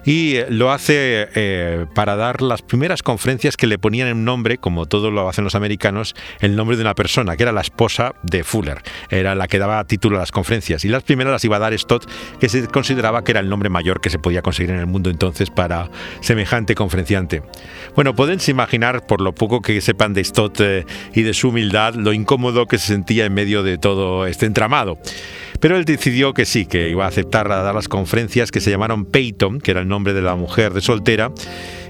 y 0.07 0.37
lo 0.47 0.71
hace 0.71 1.27
eh, 1.35 1.85
para 1.93 2.15
dar 2.15 2.41
las 2.41 2.61
primeras 2.61 3.03
conferencias 3.03 3.57
que 3.57 3.67
le 3.67 3.77
ponían 3.77 4.07
en 4.07 4.23
nombre, 4.23 4.57
como 4.57 4.85
todo 4.85 5.11
lo 5.11 5.27
hacen 5.27 5.43
los 5.43 5.53
americanos, 5.53 6.15
el 6.39 6.55
nombre 6.55 6.77
de 6.77 6.83
una 6.83 6.95
persona, 6.95 7.35
que 7.35 7.43
era 7.43 7.51
la 7.51 7.59
esposa 7.59 8.15
de 8.23 8.45
Fuller, 8.45 8.81
era 9.09 9.35
la 9.35 9.49
que 9.49 9.59
daba 9.59 9.83
título 9.83 10.15
a 10.15 10.19
las 10.21 10.31
conferencias. 10.31 10.85
Y 10.85 10.87
las 10.87 11.03
primeras 11.03 11.33
las 11.33 11.43
iba 11.43 11.57
a 11.57 11.59
dar 11.59 11.77
Stott, 11.77 12.09
que 12.39 12.47
se 12.47 12.65
consideraba 12.67 13.25
que 13.25 13.33
era 13.33 13.41
el 13.41 13.49
nombre 13.49 13.67
mayor 13.67 13.99
que 13.99 14.09
se 14.09 14.17
podía 14.17 14.41
conseguir 14.41 14.71
en 14.71 14.79
el 14.79 14.85
mundo 14.87 15.09
entonces 15.09 15.49
para 15.49 15.91
semejante 16.21 16.73
conferenciante. 16.73 17.43
Bueno, 17.93 18.15
pueden 18.15 18.39
imaginar, 18.47 19.05
por 19.05 19.19
lo 19.19 19.35
poco 19.35 19.61
que 19.61 19.81
sepan 19.81 20.13
de 20.13 20.23
Stott 20.23 20.61
eh, 20.61 20.85
y 21.15 21.23
de 21.23 21.33
su 21.33 21.49
humildad, 21.49 21.95
lo 21.95 22.13
incómodo 22.13 22.65
que 22.65 22.77
se 22.77 22.87
sentía 22.87 23.25
en 23.25 23.33
medio 23.33 23.61
de 23.61 23.77
todo 23.77 24.25
este 24.25 24.45
entramado. 24.45 24.97
Pero 25.59 25.77
él 25.77 25.85
decidió 25.85 26.33
que 26.33 26.45
sí, 26.45 26.65
que 26.65 26.89
iba 26.89 27.05
a 27.05 27.07
aceptar 27.07 27.51
a 27.51 27.63
dar 27.63 27.73
las 27.73 27.87
conferencias 27.87 28.51
que 28.51 28.59
se 28.59 28.69
llamaron 28.69 29.05
Peyton, 29.05 29.59
que 29.59 29.71
era 29.71 29.81
el 29.81 29.87
nombre 29.87 30.13
de 30.13 30.21
la 30.21 30.35
mujer 30.35 30.73
de 30.73 30.81
soltera, 30.81 31.31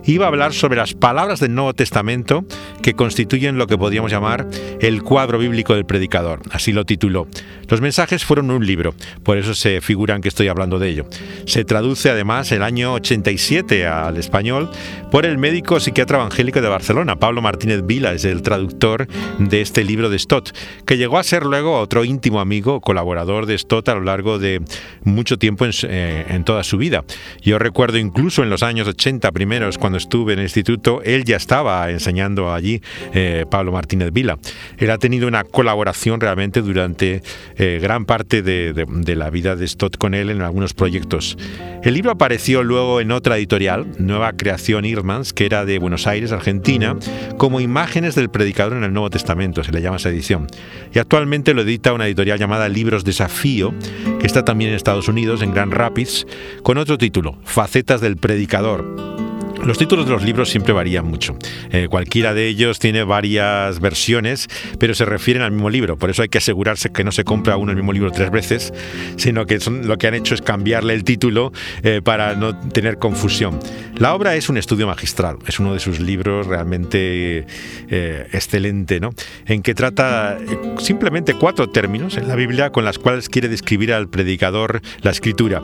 iba 0.08 0.26
a 0.26 0.30
hablar 0.30 0.54
sobre 0.54 0.78
las 0.78 0.94
palabras 0.94 1.40
del 1.40 1.54
Nuevo 1.54 1.74
Testamento 1.74 2.46
que 2.82 2.94
constituyen 2.94 3.58
lo 3.58 3.68
que 3.68 3.78
podríamos 3.78 4.12
llamar 4.12 4.48
el 4.80 5.04
cuadro 5.04 5.38
bíblico 5.38 5.76
del 5.76 5.86
predicador. 5.86 6.42
Así 6.52 6.72
lo 6.72 6.86
tituló. 6.86 7.28
Los 7.68 7.82
mensajes 7.82 8.24
fueron 8.24 8.50
un 8.50 8.66
libro, 8.66 8.96
por 9.24 9.38
eso 9.38 9.54
se 9.54 9.82
figuran 9.82 10.22
que 10.22 10.30
estoy 10.30 10.48
hablando 10.48 10.80
de 10.80 10.90
ello. 10.90 11.06
Se 11.46 11.66
traduce 11.66 12.10
además 12.10 12.52
el 12.54 12.64
año 12.64 12.94
87 12.94 13.86
al 13.86 14.16
español 14.16 14.72
por 15.12 15.26
el 15.26 15.38
médico 15.38 15.80
psiquiatra 15.80 16.20
evangélico 16.20 16.62
de 16.62 16.70
Barcelona, 16.70 17.18
Pablo 17.18 17.42
Martínez 17.42 17.86
Vila, 17.86 18.14
es 18.14 18.24
el 18.24 18.42
traductor 18.42 19.08
de 19.40 19.62
este 19.62 19.84
libro 19.84 20.10
de 20.10 20.18
Stott, 20.18 20.56
que 20.86 20.98
llegó 20.98 21.18
a 21.18 21.24
ser 21.24 21.46
luego 21.46 21.78
otro 21.78 22.06
íntimo 22.06 22.40
amigo, 22.40 22.80
colaborador 22.80 23.46
de 23.46 23.58
Stott 23.58 23.90
a 23.90 23.96
lo 23.96 24.02
largo 24.02 24.40
de 24.40 24.62
mucho 25.04 25.38
tiempo 25.38 25.66
en, 25.66 25.72
eh, 25.84 26.26
en 26.30 26.46
toda 26.46 26.64
su 26.64 26.78
vida. 26.78 27.04
Yo 27.42 27.60
recuerdo 27.60 27.98
incluso 27.98 28.44
en 28.44 28.50
los 28.50 28.64
años 28.64 28.88
80 28.88 29.32
primeros, 29.34 29.78
cuando 29.78 29.97
estuve 29.98 30.34
en 30.34 30.40
el 30.40 30.46
instituto, 30.46 31.02
él 31.04 31.24
ya 31.24 31.38
estaba 31.38 31.90
enseñando 31.92 32.54
allí, 32.54 32.82
eh, 33.14 33.46
Pablo 33.50 33.72
Martínez 33.72 34.12
Vila. 34.12 34.38
Él 34.78 34.92
ha 34.92 34.98
tenido 34.98 35.28
una 35.28 35.44
colaboración 35.44 36.20
realmente 36.20 36.62
durante 36.62 37.22
eh, 37.58 37.80
gran 37.82 38.06
parte 38.06 38.42
de, 38.42 39.16
la 39.16 39.30
vida 39.30 39.56
de 39.56 39.68
Stott 39.68 39.98
con 39.98 40.14
él 40.14 40.30
en 40.30 40.42
algunos 40.42 40.74
proyectos. 40.74 41.38
El 41.84 41.94
libro 41.94 42.12
apareció 42.12 42.64
luego 42.64 43.02
en 43.02 43.12
otra 43.12 43.38
editorial, 43.38 43.88
Nueva 43.98 44.34
Creación 44.34 44.86
Irmans, 44.86 45.34
que 45.34 45.46
era 45.46 45.66
de 45.66 45.80
Buenos 45.80 46.08
Aires, 46.08 46.32
Argentina, 46.32 46.98
como 47.38 47.60
imágenes 47.60 48.16
del 48.16 48.30
predicador 48.30 48.78
en 48.78 48.84
el 48.84 48.94
Nuevo 48.94 49.10
Testamento, 49.10 49.64
se 49.64 49.72
le 49.72 49.82
llama 49.82 49.98
esa 49.98 50.10
edición. 50.10 50.48
Y 50.94 51.00
actualmente 51.00 51.54
lo 51.54 51.62
edita 51.62 51.94
una 51.94 52.08
editorial 52.08 52.40
llamada 52.40 52.70
Libros 52.70 53.04
Desafío, 53.04 53.74
que 54.20 54.28
está 54.28 54.44
también 54.44 54.72
en 54.72 54.76
Estados 54.76 55.08
Unidos, 55.08 55.42
en 55.42 55.54
Grand 55.54 55.74
Rapids, 55.74 56.26
con 56.64 56.78
otro 56.78 56.98
título, 56.98 57.38
Facetas 57.44 58.02
del 58.02 58.18
Predicador. 58.18 59.17
Los 59.64 59.78
títulos 59.78 60.06
de 60.06 60.12
los 60.12 60.24
libros 60.24 60.50
siempre 60.50 60.74
varían 60.74 61.06
mucho. 61.06 61.38
Eh, 61.72 61.88
cualquiera 61.90 62.34
de 62.34 62.48
ellos 62.48 62.80
tiene 62.80 63.04
varias 63.04 63.80
versiones, 63.80 64.48
pero 64.80 64.94
se 64.94 65.06
refieren 65.06 65.44
al 65.44 65.52
mismo 65.52 65.70
libro. 65.70 65.98
Por 65.98 66.10
eso 66.10 66.22
hay 66.22 66.30
que 66.30 66.38
asegurarse 66.38 66.92
que 66.92 67.04
no 67.04 67.12
se 67.12 67.24
compra 67.24 67.58
uno 67.58 67.72
el 67.72 67.78
mismo 67.78 67.94
libro 67.94 68.12
tres 68.12 68.32
veces, 68.32 68.74
sino 69.18 69.46
que 69.46 69.60
lo 69.84 69.98
que 69.98 70.08
han 70.08 70.14
hecho 70.14 70.36
es 70.36 70.42
cambiarle 70.42 70.94
el 70.94 71.04
título 71.04 71.52
eh, 71.84 72.02
para 72.04 72.36
no 72.36 72.58
tener 72.58 72.98
confusión. 72.98 73.60
La 73.98 74.14
obra 74.14 74.36
es 74.36 74.48
un 74.50 74.58
estudio 74.58 74.88
magistral, 74.88 75.38
es 75.48 75.60
uno 75.60 75.74
de 75.74 75.80
sus 75.80 76.00
libros 76.00 76.48
realmente 76.48 77.46
eh, 77.90 78.28
excelente, 78.32 79.00
¿no? 79.00 79.10
en 79.48 79.64
que 79.64 79.74
trata 79.74 80.38
simplemente 80.78 81.34
cuatro 81.34 81.70
términos 81.70 82.18
en 82.18 82.28
la 82.28 82.36
Biblia 82.36 82.72
con 82.72 82.86
las 82.86 83.00
cuales 83.00 83.30
quiere 83.30 83.50
describir 83.50 83.94
al 83.94 84.08
predicador 84.08 84.82
la 85.02 85.12
escritura 85.12 85.62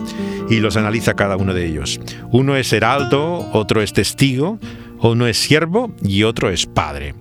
y 0.49 0.59
los 0.59 0.77
analiza 0.77 1.13
cada 1.13 1.37
uno 1.37 1.53
de 1.53 1.65
ellos. 1.65 1.99
Uno 2.31 2.55
es 2.55 2.73
heraldo, 2.73 3.49
otro 3.53 3.82
es 3.83 3.93
testigo, 3.93 4.59
uno 5.01 5.27
es 5.27 5.37
siervo 5.37 5.93
y 6.01 6.23
otro 6.23 6.49
es 6.49 6.65
padre. 6.65 7.13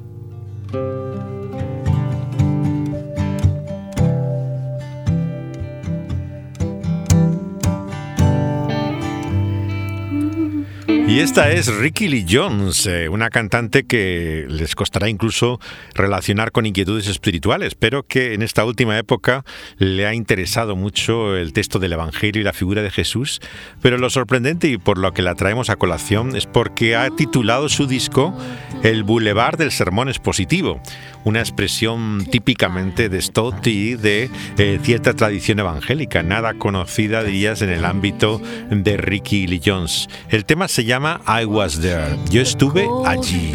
Y 11.09 11.19
esta 11.19 11.51
es 11.51 11.67
Ricky 11.67 12.09
Lee 12.09 12.25
Jones, 12.29 12.87
eh, 12.87 13.09
una 13.09 13.29
cantante 13.29 13.85
que 13.85 14.47
les 14.49 14.75
costará 14.75 15.11
incluso 15.11 15.61
relacionar 15.95 16.53
con 16.53 16.65
inquietudes 16.65 17.07
espirituales, 17.07 17.75
pero 17.75 18.05
que 18.05 18.33
en 18.33 18.41
esta 18.41 18.65
última 18.65 18.97
época 18.97 19.45
le 19.77 20.07
ha 20.07 20.15
interesado 20.15 20.75
mucho 20.75 21.37
el 21.37 21.53
texto 21.53 21.79
del 21.79 21.93
Evangelio 21.93 22.41
y 22.41 22.45
la 22.45 22.53
figura 22.55 22.83
de 22.83 22.91
Jesús. 22.91 23.41
Pero 23.83 23.99
lo 23.99 24.09
sorprendente 24.09 24.69
y 24.69 24.79
por 24.79 24.97
lo 24.97 25.13
que 25.13 25.23
la 25.23 25.35
traemos 25.35 25.69
a 25.69 25.77
colación 25.77 26.35
es 26.35 26.47
porque 26.47 26.97
ha 26.97 27.11
titulado 27.11 27.69
su 27.69 27.87
disco 27.87 28.35
El 28.83 29.05
Boulevard 29.05 29.59
del 29.59 29.71
Sermón 29.71 30.09
Expositivo, 30.09 30.81
una 31.25 31.41
expresión 31.41 32.27
típicamente 32.31 33.09
de 33.09 33.23
Stott 33.23 33.67
y 33.67 33.95
de 33.95 34.29
eh, 34.59 34.81
cierta 34.83 35.15
tradición 35.15 35.61
evangélica, 35.61 36.23
nada 36.23 36.55
conocida, 36.55 37.23
dirías, 37.23 37.63
en 37.63 37.71
el 37.71 37.85
ámbito 37.85 38.41
de 38.71 38.97
Ricky 38.97 39.47
Lee 39.47 39.63
Jones. 39.65 40.09
El 40.29 40.45
tema 40.45 40.69
se 40.69 40.85
llama 40.85 41.21
I 41.27 41.45
Was 41.45 41.81
There. 41.81 42.17
Yo 42.31 42.43
estuve 42.43 42.89
allí. 43.07 43.55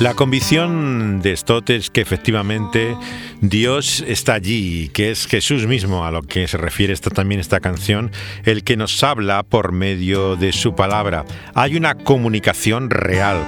La 0.00 0.14
convicción 0.14 1.20
de 1.20 1.36
Stott 1.36 1.68
es 1.68 1.90
que 1.90 2.00
efectivamente 2.00 2.96
Dios 3.42 4.02
está 4.08 4.32
allí, 4.32 4.88
que 4.88 5.10
es 5.10 5.26
Jesús 5.26 5.66
mismo 5.66 6.06
a 6.06 6.10
lo 6.10 6.22
que 6.22 6.48
se 6.48 6.56
refiere 6.56 6.94
esta, 6.94 7.10
también 7.10 7.38
esta 7.38 7.60
canción, 7.60 8.10
el 8.44 8.64
que 8.64 8.78
nos 8.78 9.02
habla 9.02 9.42
por 9.42 9.72
medio 9.72 10.36
de 10.36 10.52
su 10.52 10.74
palabra. 10.74 11.26
Hay 11.52 11.76
una 11.76 11.94
comunicación 11.96 12.88
real. 12.88 13.44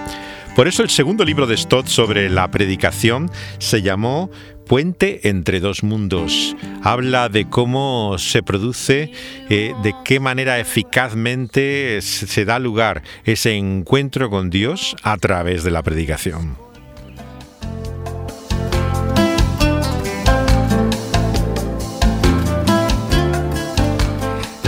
Por 0.54 0.68
eso 0.68 0.82
el 0.82 0.90
segundo 0.90 1.24
libro 1.24 1.46
de 1.46 1.56
Stott 1.56 1.86
sobre 1.86 2.28
la 2.28 2.50
predicación 2.50 3.30
se 3.58 3.80
llamó 3.80 4.30
Puente 4.66 5.28
entre 5.28 5.60
dos 5.60 5.82
mundos. 5.82 6.56
Habla 6.82 7.28
de 7.28 7.48
cómo 7.48 8.16
se 8.18 8.42
produce, 8.42 9.10
eh, 9.50 9.74
de 9.82 9.94
qué 10.04 10.20
manera 10.20 10.58
eficazmente 10.58 12.00
se 12.02 12.44
da 12.44 12.58
lugar 12.58 13.02
ese 13.24 13.52
encuentro 13.52 14.30
con 14.30 14.50
Dios 14.50 14.96
a 15.02 15.16
través 15.18 15.64
de 15.64 15.70
la 15.70 15.82
predicación. 15.82 16.61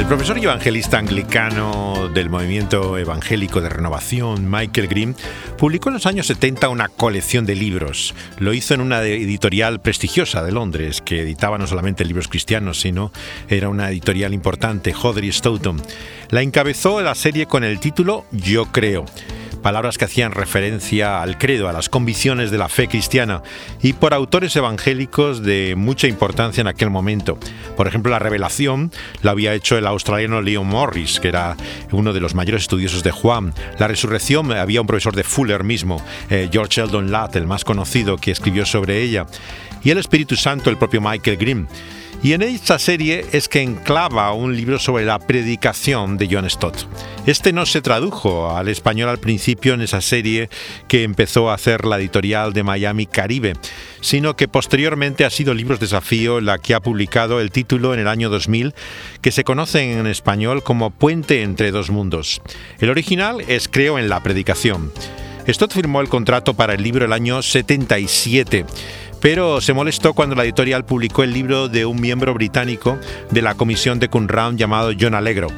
El 0.04 0.08
profesor 0.08 0.36
y 0.36 0.44
evangelista 0.44 0.98
anglicano 0.98 2.10
del 2.12 2.28
movimiento 2.28 2.98
evangélico 2.98 3.62
de 3.62 3.70
renovación, 3.70 4.50
Michael 4.50 4.86
Green, 4.86 5.16
publicó 5.56 5.88
en 5.88 5.94
los 5.94 6.04
años 6.04 6.26
70 6.26 6.68
una 6.68 6.88
colección 6.88 7.46
de 7.46 7.54
libros. 7.54 8.14
Lo 8.38 8.52
hizo 8.52 8.74
en 8.74 8.82
una 8.82 9.02
editorial 9.02 9.80
prestigiosa 9.80 10.44
de 10.44 10.52
Londres, 10.52 11.00
que 11.00 11.22
editaba 11.22 11.56
no 11.56 11.66
solamente 11.66 12.04
libros 12.04 12.28
cristianos, 12.28 12.82
sino 12.82 13.12
era 13.48 13.70
una 13.70 13.88
editorial 13.88 14.34
importante, 14.34 14.92
Hoddery 14.92 15.32
Stoughton. 15.32 15.80
La 16.28 16.42
encabezó 16.42 17.00
la 17.00 17.14
serie 17.14 17.46
con 17.46 17.64
el 17.64 17.80
título 17.80 18.26
Yo 18.30 18.66
creo 18.66 19.06
palabras 19.64 19.96
que 19.96 20.04
hacían 20.04 20.32
referencia 20.32 21.22
al 21.22 21.38
credo, 21.38 21.70
a 21.70 21.72
las 21.72 21.88
convicciones 21.88 22.50
de 22.50 22.58
la 22.58 22.68
fe 22.68 22.86
cristiana, 22.86 23.42
y 23.82 23.94
por 23.94 24.12
autores 24.12 24.54
evangélicos 24.56 25.42
de 25.42 25.72
mucha 25.74 26.06
importancia 26.06 26.60
en 26.60 26.66
aquel 26.66 26.90
momento. 26.90 27.38
Por 27.74 27.88
ejemplo, 27.88 28.12
la 28.12 28.18
revelación 28.18 28.92
la 29.22 29.30
había 29.30 29.54
hecho 29.54 29.78
el 29.78 29.86
australiano 29.86 30.42
Leon 30.42 30.66
Morris, 30.66 31.18
que 31.18 31.28
era 31.28 31.56
uno 31.92 32.12
de 32.12 32.20
los 32.20 32.34
mayores 32.34 32.64
estudiosos 32.64 33.02
de 33.02 33.10
Juan. 33.10 33.54
La 33.78 33.88
resurrección 33.88 34.52
había 34.52 34.82
un 34.82 34.86
profesor 34.86 35.16
de 35.16 35.24
Fuller 35.24 35.64
mismo, 35.64 36.04
eh, 36.28 36.50
George 36.52 36.82
Eldon 36.82 37.10
Latt, 37.10 37.34
el 37.36 37.46
más 37.46 37.64
conocido, 37.64 38.18
que 38.18 38.32
escribió 38.32 38.66
sobre 38.66 39.00
ella. 39.00 39.24
Y 39.82 39.88
el 39.90 39.96
Espíritu 39.96 40.36
Santo, 40.36 40.68
el 40.68 40.76
propio 40.76 41.00
Michael 41.00 41.38
Grimm. 41.38 41.66
Y 42.22 42.32
en 42.32 42.42
esta 42.42 42.78
serie 42.78 43.26
es 43.32 43.48
que 43.48 43.60
enclava 43.60 44.32
un 44.32 44.56
libro 44.56 44.78
sobre 44.78 45.04
la 45.04 45.18
predicación 45.18 46.16
de 46.16 46.28
John 46.30 46.48
Stott. 46.48 46.86
Este 47.26 47.52
no 47.52 47.66
se 47.66 47.82
tradujo 47.82 48.56
al 48.56 48.68
español 48.68 49.08
al 49.08 49.18
principio 49.18 49.74
en 49.74 49.82
esa 49.82 50.00
serie 50.00 50.48
que 50.88 51.02
empezó 51.02 51.50
a 51.50 51.54
hacer 51.54 51.84
la 51.84 51.98
editorial 51.98 52.52
de 52.52 52.62
Miami 52.62 53.06
Caribe, 53.06 53.54
sino 54.00 54.36
que 54.36 54.48
posteriormente 54.48 55.24
ha 55.24 55.30
sido 55.30 55.54
Libros 55.54 55.80
Desafío 55.80 56.40
la 56.40 56.58
que 56.58 56.74
ha 56.74 56.80
publicado 56.80 57.40
el 57.40 57.50
título 57.50 57.94
en 57.94 58.00
el 58.00 58.08
año 58.08 58.30
2000, 58.30 58.74
que 59.20 59.32
se 59.32 59.44
conoce 59.44 59.98
en 59.98 60.06
español 60.06 60.62
como 60.62 60.90
Puente 60.90 61.42
entre 61.42 61.70
dos 61.70 61.90
mundos. 61.90 62.40
El 62.78 62.90
original 62.90 63.42
es 63.48 63.68
Creo 63.68 63.98
en 63.98 64.08
la 64.08 64.22
predicación. 64.22 64.92
Stott 65.46 65.74
firmó 65.74 66.00
el 66.00 66.08
contrato 66.08 66.54
para 66.54 66.72
el 66.72 66.82
libro 66.82 67.04
el 67.04 67.12
año 67.12 67.42
77 67.42 68.64
pero 69.24 69.62
se 69.62 69.72
molestó 69.72 70.12
cuando 70.12 70.34
la 70.34 70.44
editorial 70.44 70.84
publicó 70.84 71.22
el 71.22 71.32
libro 71.32 71.68
de 71.68 71.86
un 71.86 71.98
miembro 71.98 72.34
británico 72.34 72.98
de 73.30 73.40
la 73.40 73.54
comisión 73.54 73.98
de 73.98 74.10
Qumran 74.10 74.58
llamado 74.58 74.92
John 75.00 75.14
Allegro. 75.14 75.48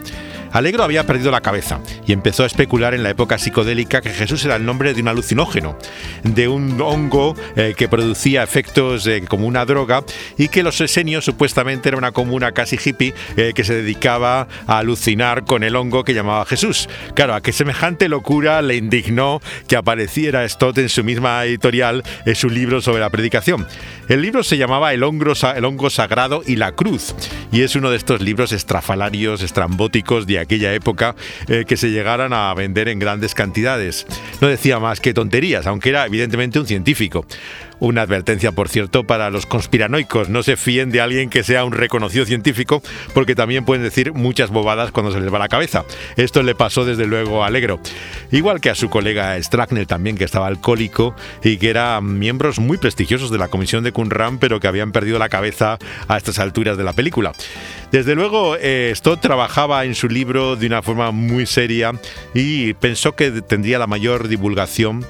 Alegro 0.52 0.84
había 0.84 1.04
perdido 1.04 1.30
la 1.30 1.40
cabeza 1.40 1.80
y 2.06 2.12
empezó 2.12 2.44
a 2.44 2.46
especular 2.46 2.94
en 2.94 3.02
la 3.02 3.10
época 3.10 3.38
psicodélica 3.38 4.00
que 4.00 4.10
Jesús 4.10 4.44
era 4.44 4.56
el 4.56 4.64
nombre 4.64 4.94
de 4.94 5.02
un 5.02 5.08
alucinógeno, 5.08 5.78
de 6.22 6.48
un 6.48 6.80
hongo 6.80 7.34
eh, 7.56 7.74
que 7.76 7.88
producía 7.88 8.42
efectos 8.42 9.06
eh, 9.06 9.22
como 9.28 9.46
una 9.46 9.64
droga 9.64 10.04
y 10.38 10.48
que 10.48 10.62
los 10.62 10.80
esenios 10.80 11.24
supuestamente 11.24 11.88
era 11.88 11.98
una 11.98 12.12
comuna 12.12 12.52
casi 12.52 12.78
hippie 12.82 13.14
eh, 13.36 13.52
que 13.54 13.64
se 13.64 13.74
dedicaba 13.74 14.48
a 14.66 14.78
alucinar 14.78 15.44
con 15.44 15.62
el 15.62 15.76
hongo 15.76 16.04
que 16.04 16.14
llamaba 16.14 16.44
Jesús. 16.46 16.88
Claro, 17.14 17.34
a 17.34 17.40
que 17.40 17.52
semejante 17.52 18.08
locura 18.08 18.62
le 18.62 18.76
indignó 18.76 19.40
que 19.68 19.76
apareciera 19.76 20.48
Stott 20.48 20.78
en 20.78 20.88
su 20.88 21.04
misma 21.04 21.44
editorial 21.44 22.02
en 22.24 22.34
su 22.34 22.48
libro 22.48 22.80
sobre 22.80 23.00
la 23.00 23.10
predicación. 23.10 23.66
El 24.08 24.22
libro 24.22 24.42
se 24.42 24.58
llamaba 24.58 24.92
El 24.92 25.02
hongo, 25.02 25.32
el 25.54 25.64
hongo 25.64 25.90
sagrado 25.90 26.42
y 26.46 26.56
la 26.56 26.72
cruz 26.72 27.14
y 27.52 27.62
es 27.62 27.76
uno 27.76 27.90
de 27.90 27.96
estos 27.96 28.20
libros 28.20 28.52
estrafalarios, 28.52 29.42
estrambóticos 29.42 30.26
aquella 30.38 30.72
época 30.74 31.14
eh, 31.48 31.64
que 31.66 31.76
se 31.76 31.90
llegaran 31.90 32.32
a 32.32 32.52
vender 32.54 32.88
en 32.88 32.98
grandes 32.98 33.34
cantidades. 33.34 34.06
No 34.40 34.48
decía 34.48 34.78
más 34.78 35.00
que 35.00 35.14
tonterías, 35.14 35.66
aunque 35.66 35.90
era 35.90 36.06
evidentemente 36.06 36.58
un 36.58 36.66
científico. 36.66 37.26
Una 37.78 38.02
advertencia, 38.02 38.52
por 38.52 38.68
cierto, 38.68 39.04
para 39.04 39.30
los 39.30 39.44
conspiranoicos. 39.44 40.28
No 40.28 40.42
se 40.42 40.56
fíen 40.56 40.90
de 40.90 41.00
alguien 41.00 41.28
que 41.28 41.42
sea 41.42 41.64
un 41.64 41.72
reconocido 41.72 42.24
científico, 42.24 42.82
porque 43.12 43.34
también 43.34 43.64
pueden 43.64 43.82
decir 43.82 44.14
muchas 44.14 44.50
bobadas 44.50 44.92
cuando 44.92 45.12
se 45.12 45.20
les 45.20 45.32
va 45.32 45.38
la 45.38 45.48
cabeza. 45.48 45.84
Esto 46.16 46.42
le 46.42 46.54
pasó 46.54 46.84
desde 46.84 47.06
luego 47.06 47.44
a 47.44 47.48
Alegro. 47.48 47.78
Igual 48.32 48.60
que 48.60 48.70
a 48.70 48.74
su 48.74 48.88
colega 48.88 49.40
Strackner 49.42 49.86
también, 49.86 50.16
que 50.16 50.24
estaba 50.24 50.46
alcohólico 50.46 51.14
y 51.44 51.58
que 51.58 51.70
eran 51.70 52.18
miembros 52.18 52.58
muy 52.58 52.78
prestigiosos 52.78 53.30
de 53.30 53.38
la 53.38 53.48
comisión 53.48 53.84
de 53.84 53.92
Kunram, 53.92 54.38
pero 54.38 54.58
que 54.58 54.68
habían 54.68 54.92
perdido 54.92 55.18
la 55.18 55.28
cabeza 55.28 55.78
a 56.08 56.16
estas 56.16 56.38
alturas 56.38 56.78
de 56.78 56.84
la 56.84 56.94
película. 56.94 57.32
Desde 57.92 58.14
luego, 58.14 58.56
eh, 58.58 58.92
Stott 58.94 59.20
trabajaba 59.20 59.84
en 59.84 59.94
su 59.94 60.08
libro 60.08 60.56
de 60.56 60.66
una 60.66 60.82
forma 60.82 61.10
muy 61.10 61.46
seria 61.46 61.92
y 62.34 62.74
pensó 62.74 63.14
que 63.14 63.30
tendría 63.42 63.78
la 63.78 63.86
mayor 63.86 64.28
divulgación 64.28 65.04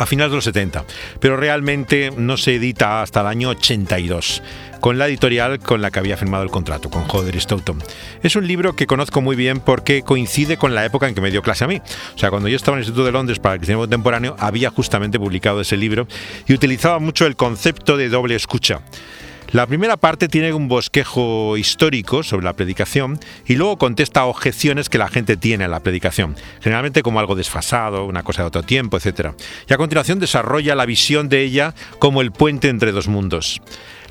a 0.00 0.06
finales 0.06 0.32
de 0.32 0.36
los 0.36 0.44
70, 0.44 0.84
pero 1.20 1.36
realmente 1.36 2.10
no 2.16 2.36
se 2.36 2.54
edita 2.54 3.02
hasta 3.02 3.20
el 3.20 3.26
año 3.26 3.50
82 3.50 4.42
con 4.80 4.96
la 4.96 5.06
editorial 5.06 5.60
con 5.60 5.82
la 5.82 5.90
que 5.90 5.98
había 5.98 6.16
firmado 6.16 6.42
el 6.42 6.50
contrato, 6.50 6.88
con 6.88 7.04
Hodder 7.06 7.38
Stoughton. 7.38 7.82
Es 8.22 8.34
un 8.34 8.46
libro 8.46 8.74
que 8.74 8.86
conozco 8.86 9.20
muy 9.20 9.36
bien 9.36 9.60
porque 9.60 10.02
coincide 10.02 10.56
con 10.56 10.74
la 10.74 10.86
época 10.86 11.06
en 11.06 11.14
que 11.14 11.20
me 11.20 11.30
dio 11.30 11.42
clase 11.42 11.64
a 11.64 11.68
mí. 11.68 11.82
O 12.14 12.18
sea, 12.18 12.30
cuando 12.30 12.48
yo 12.48 12.56
estaba 12.56 12.76
en 12.76 12.78
el 12.78 12.84
Instituto 12.84 13.04
de 13.04 13.12
Londres 13.12 13.38
para 13.38 13.54
el 13.54 13.60
Cristianismo 13.60 13.82
Contemporáneo, 13.82 14.36
había 14.38 14.70
justamente 14.70 15.18
publicado 15.18 15.60
ese 15.60 15.76
libro 15.76 16.08
y 16.46 16.54
utilizaba 16.54 16.98
mucho 16.98 17.26
el 17.26 17.36
concepto 17.36 17.98
de 17.98 18.08
doble 18.08 18.34
escucha. 18.36 18.80
La 19.52 19.66
primera 19.66 19.96
parte 19.96 20.28
tiene 20.28 20.52
un 20.52 20.68
bosquejo 20.68 21.56
histórico 21.56 22.22
sobre 22.22 22.44
la 22.44 22.52
predicación 22.52 23.18
y 23.44 23.56
luego 23.56 23.78
contesta 23.78 24.24
objeciones 24.26 24.88
que 24.88 24.96
la 24.96 25.08
gente 25.08 25.36
tiene 25.36 25.64
a 25.64 25.68
la 25.68 25.80
predicación, 25.80 26.36
generalmente 26.60 27.02
como 27.02 27.18
algo 27.18 27.34
desfasado, 27.34 28.04
una 28.04 28.22
cosa 28.22 28.42
de 28.42 28.48
otro 28.48 28.62
tiempo, 28.62 28.96
etc. 28.96 29.30
Y 29.68 29.72
a 29.72 29.76
continuación 29.76 30.20
desarrolla 30.20 30.76
la 30.76 30.86
visión 30.86 31.28
de 31.28 31.42
ella 31.42 31.74
como 31.98 32.20
el 32.20 32.30
puente 32.30 32.68
entre 32.68 32.92
dos 32.92 33.08
mundos. 33.08 33.60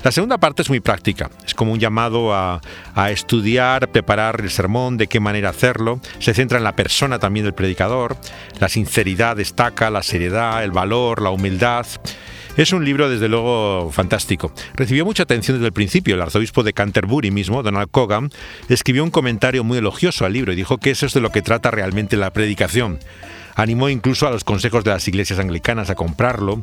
La 0.04 0.12
segunda 0.12 0.36
parte 0.36 0.60
es 0.60 0.68
muy 0.68 0.80
práctica, 0.80 1.30
es 1.46 1.54
como 1.54 1.72
un 1.72 1.78
llamado 1.78 2.34
a, 2.34 2.60
a, 2.94 3.10
estudiar, 3.10 3.88
preparar 3.88 4.42
el 4.42 4.50
sermón, 4.50 4.98
de 4.98 5.06
qué 5.06 5.20
manera 5.20 5.48
hacerlo, 5.48 6.00
se 6.18 6.34
centra 6.34 6.58
en 6.58 6.64
la 6.64 6.76
persona 6.76 7.18
también 7.18 7.44
del 7.44 7.54
predicador, 7.54 8.18
la 8.58 8.68
sinceridad 8.68 9.36
destaca, 9.36 9.88
la 9.88 10.02
seriedad, 10.02 10.62
el 10.64 10.70
valor, 10.70 11.22
la 11.22 11.30
humildad, 11.30 11.86
es 12.56 12.72
un 12.72 12.84
libro, 12.84 13.08
desde 13.08 13.28
luego, 13.28 13.90
fantástico. 13.92 14.52
Recibió 14.74 15.04
mucha 15.04 15.22
atención 15.22 15.56
desde 15.56 15.66
el 15.66 15.72
principio. 15.72 16.14
El 16.14 16.22
arzobispo 16.22 16.62
de 16.62 16.72
Canterbury 16.72 17.30
mismo, 17.30 17.62
Donald 17.62 17.90
Cogan, 17.90 18.30
escribió 18.68 19.04
un 19.04 19.10
comentario 19.10 19.64
muy 19.64 19.78
elogioso 19.78 20.24
al 20.24 20.32
libro 20.32 20.52
y 20.52 20.56
dijo 20.56 20.78
que 20.78 20.90
eso 20.90 21.06
es 21.06 21.14
de 21.14 21.20
lo 21.20 21.30
que 21.30 21.42
trata 21.42 21.70
realmente 21.70 22.16
la 22.16 22.32
predicación. 22.32 22.98
Animó 23.54 23.88
incluso 23.88 24.26
a 24.26 24.30
los 24.30 24.44
consejos 24.44 24.84
de 24.84 24.90
las 24.90 25.06
iglesias 25.08 25.38
anglicanas 25.38 25.90
a 25.90 25.94
comprarlo 25.94 26.62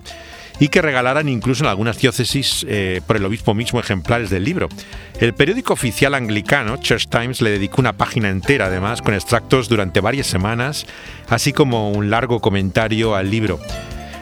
y 0.59 0.69
que 0.69 0.81
regalaran 0.81 1.29
incluso 1.29 1.63
en 1.63 1.69
algunas 1.69 1.99
diócesis 1.99 2.65
eh, 2.67 3.01
por 3.05 3.17
el 3.17 3.25
obispo 3.25 3.53
mismo 3.53 3.79
ejemplares 3.79 4.29
del 4.29 4.43
libro. 4.43 4.69
El 5.19 5.33
periódico 5.33 5.73
oficial 5.73 6.15
anglicano, 6.15 6.77
Church 6.77 7.07
Times, 7.07 7.41
le 7.41 7.51
dedicó 7.51 7.81
una 7.81 7.93
página 7.93 8.29
entera 8.29 8.65
además 8.65 9.01
con 9.01 9.13
extractos 9.13 9.69
durante 9.69 9.99
varias 9.99 10.27
semanas, 10.27 10.85
así 11.29 11.53
como 11.53 11.91
un 11.91 12.09
largo 12.09 12.39
comentario 12.39 13.15
al 13.15 13.29
libro. 13.29 13.59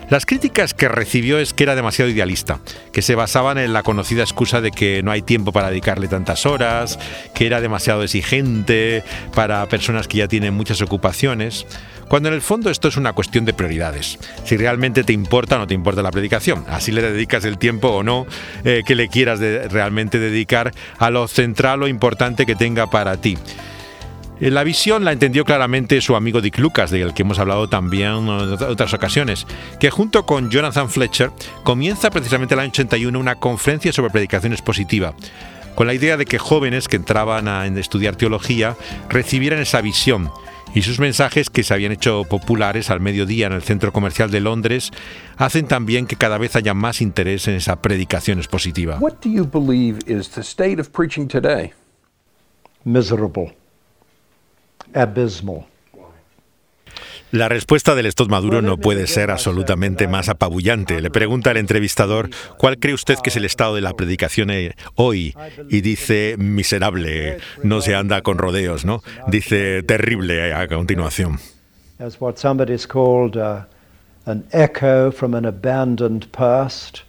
Las 0.09 0.27
críticas 0.27 0.75
que 0.75 0.87
recibió 0.87 1.39
es 1.39 1.53
que 1.53 1.63
era 1.63 1.75
demasiado 1.75 2.11
idealista, 2.11 2.59
que 2.91 3.01
se 3.01 3.15
basaban 3.15 3.57
en 3.57 3.73
la 3.73 3.81
conocida 3.81 4.21
excusa 4.21 4.61
de 4.61 4.69
que 4.69 5.01
no 5.01 5.09
hay 5.11 5.23
tiempo 5.23 5.51
para 5.51 5.69
dedicarle 5.69 6.07
tantas 6.07 6.45
horas, 6.45 6.99
que 7.33 7.47
era 7.47 7.59
demasiado 7.59 8.03
exigente 8.03 9.03
para 9.33 9.65
personas 9.65 10.07
que 10.07 10.19
ya 10.19 10.27
tienen 10.27 10.53
muchas 10.53 10.81
ocupaciones, 10.83 11.65
cuando 12.07 12.29
en 12.29 12.35
el 12.35 12.41
fondo 12.41 12.69
esto 12.69 12.87
es 12.87 12.97
una 12.97 13.13
cuestión 13.13 13.45
de 13.45 13.53
prioridades. 13.53 14.19
Si 14.43 14.57
realmente 14.57 15.03
te 15.03 15.13
importa 15.13 15.55
o 15.55 15.59
no 15.59 15.67
te 15.67 15.73
importa 15.73 16.03
la 16.03 16.11
predicación, 16.11 16.65
así 16.69 16.91
le 16.91 17.01
dedicas 17.01 17.43
el 17.43 17.57
tiempo 17.57 17.87
o 17.87 18.03
no 18.03 18.27
eh, 18.63 18.83
que 18.85 18.93
le 18.93 19.07
quieras 19.07 19.39
realmente 19.39 20.19
dedicar 20.19 20.71
a 20.99 21.09
lo 21.09 21.27
central 21.27 21.81
o 21.81 21.87
importante 21.87 22.45
que 22.45 22.55
tenga 22.55 22.87
para 22.91 23.17
ti. 23.17 23.37
Eh, 24.39 24.51
la 24.51 24.63
visión 24.63 25.05
la 25.05 25.11
entendió 25.11 25.45
claramente 25.45 26.01
su 26.01 26.15
amigo 26.15 26.41
Dick 26.41 26.57
Lucas, 26.59 26.91
del 26.91 27.13
que 27.13 27.21
hemos 27.21 27.39
hablado 27.39 27.69
también 27.69 28.11
en 28.11 28.29
otras 28.29 28.93
ocasiones, 28.93 29.47
que 29.79 29.89
junto 29.89 30.25
con 30.25 30.49
Jonathan 30.49 30.89
Fletcher 30.89 31.31
comienza 31.63 32.09
precisamente 32.09 32.53
el 32.53 32.59
año 32.59 32.69
81 32.69 33.17
una 33.17 33.35
conferencia 33.35 33.93
sobre 33.93 34.11
predicación 34.11 34.51
expositiva, 34.51 35.15
con 35.75 35.87
la 35.87 35.93
idea 35.93 36.17
de 36.17 36.25
que 36.25 36.37
jóvenes 36.37 36.87
que 36.87 36.97
entraban 36.97 37.47
a 37.47 37.65
estudiar 37.67 38.15
teología 38.15 38.75
recibieran 39.09 39.59
esa 39.59 39.81
visión 39.81 40.31
Y 40.75 40.81
sus 40.81 40.99
mensajes, 40.99 41.49
que 41.49 41.63
se 41.63 41.73
habían 41.73 41.93
hecho 41.93 42.25
populares 42.25 42.89
al 42.89 42.99
mediodía 42.99 43.47
en 43.47 43.53
el 43.53 43.61
centro 43.61 43.93
comercial 43.93 44.29
de 44.29 44.41
Londres, 44.41 44.91
hacen 45.37 45.67
también 45.67 46.05
que 46.05 46.17
cada 46.17 46.37
vez 46.37 46.57
haya 46.57 46.73
más 46.73 46.99
interés 46.99 47.47
en 47.47 47.55
esa 47.55 47.81
predicación 47.81 48.39
expositiva. 48.39 48.97
What 48.99 49.21
do 49.23 49.29
you 49.29 49.45
believe 49.45 49.99
is 50.05 50.31
the 50.31 50.41
state 50.41 50.81
of 50.81 50.89
preaching 50.89 51.29
today? 51.29 51.71
Miserable. 52.83 53.55
Abysmal. 54.95 55.65
La 57.31 57.49
respuesta 57.49 57.95
del 57.95 58.05
Estot 58.05 58.29
Maduro 58.29 58.61
no 58.61 58.77
puede 58.77 59.07
ser 59.07 59.29
absolutamente 59.29 60.07
más 60.07 60.29
apabullante. 60.29 61.01
Le 61.01 61.09
pregunta 61.09 61.49
al 61.49 61.57
entrevistador 61.57 62.29
cuál 62.57 62.77
cree 62.77 62.93
usted 62.93 63.17
que 63.21 63.29
es 63.29 63.35
el 63.35 63.43
estado 63.43 63.75
de 63.75 63.81
la 63.81 63.93
predicación 63.93 64.51
eh, 64.51 64.73
hoy 64.95 65.35
y 65.69 65.81
dice 65.81 66.35
miserable, 66.37 67.39
no 67.61 67.81
se 67.81 67.93
anda 67.93 68.21
con 68.21 68.37
rodeos, 68.37 68.85
¿no? 68.85 69.01
Dice 69.27 69.83
terrible 69.83 70.53
a 70.53 70.67
continuación. 70.67 71.39
As 71.99 72.19
what 72.21 72.37
somebody's 72.37 72.87
called 72.87 73.37
uh, 73.37 73.65
an 74.25 74.45
echo 74.51 75.11
from 75.11 75.33
an 75.33 75.45
abandoned 75.45 76.27
past. 76.31 77.04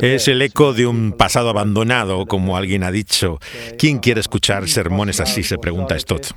Es 0.00 0.28
el 0.28 0.40
eco 0.40 0.72
de 0.72 0.86
un 0.86 1.12
pasado 1.12 1.50
abandonado, 1.50 2.26
como 2.26 2.56
alguien 2.56 2.82
ha 2.82 2.90
dicho. 2.90 3.38
¿Quién 3.78 3.98
quiere 3.98 4.20
escuchar 4.20 4.68
sermones 4.68 5.20
así? 5.20 5.42
Se 5.42 5.58
pregunta 5.58 5.98
Stott. 5.98 6.28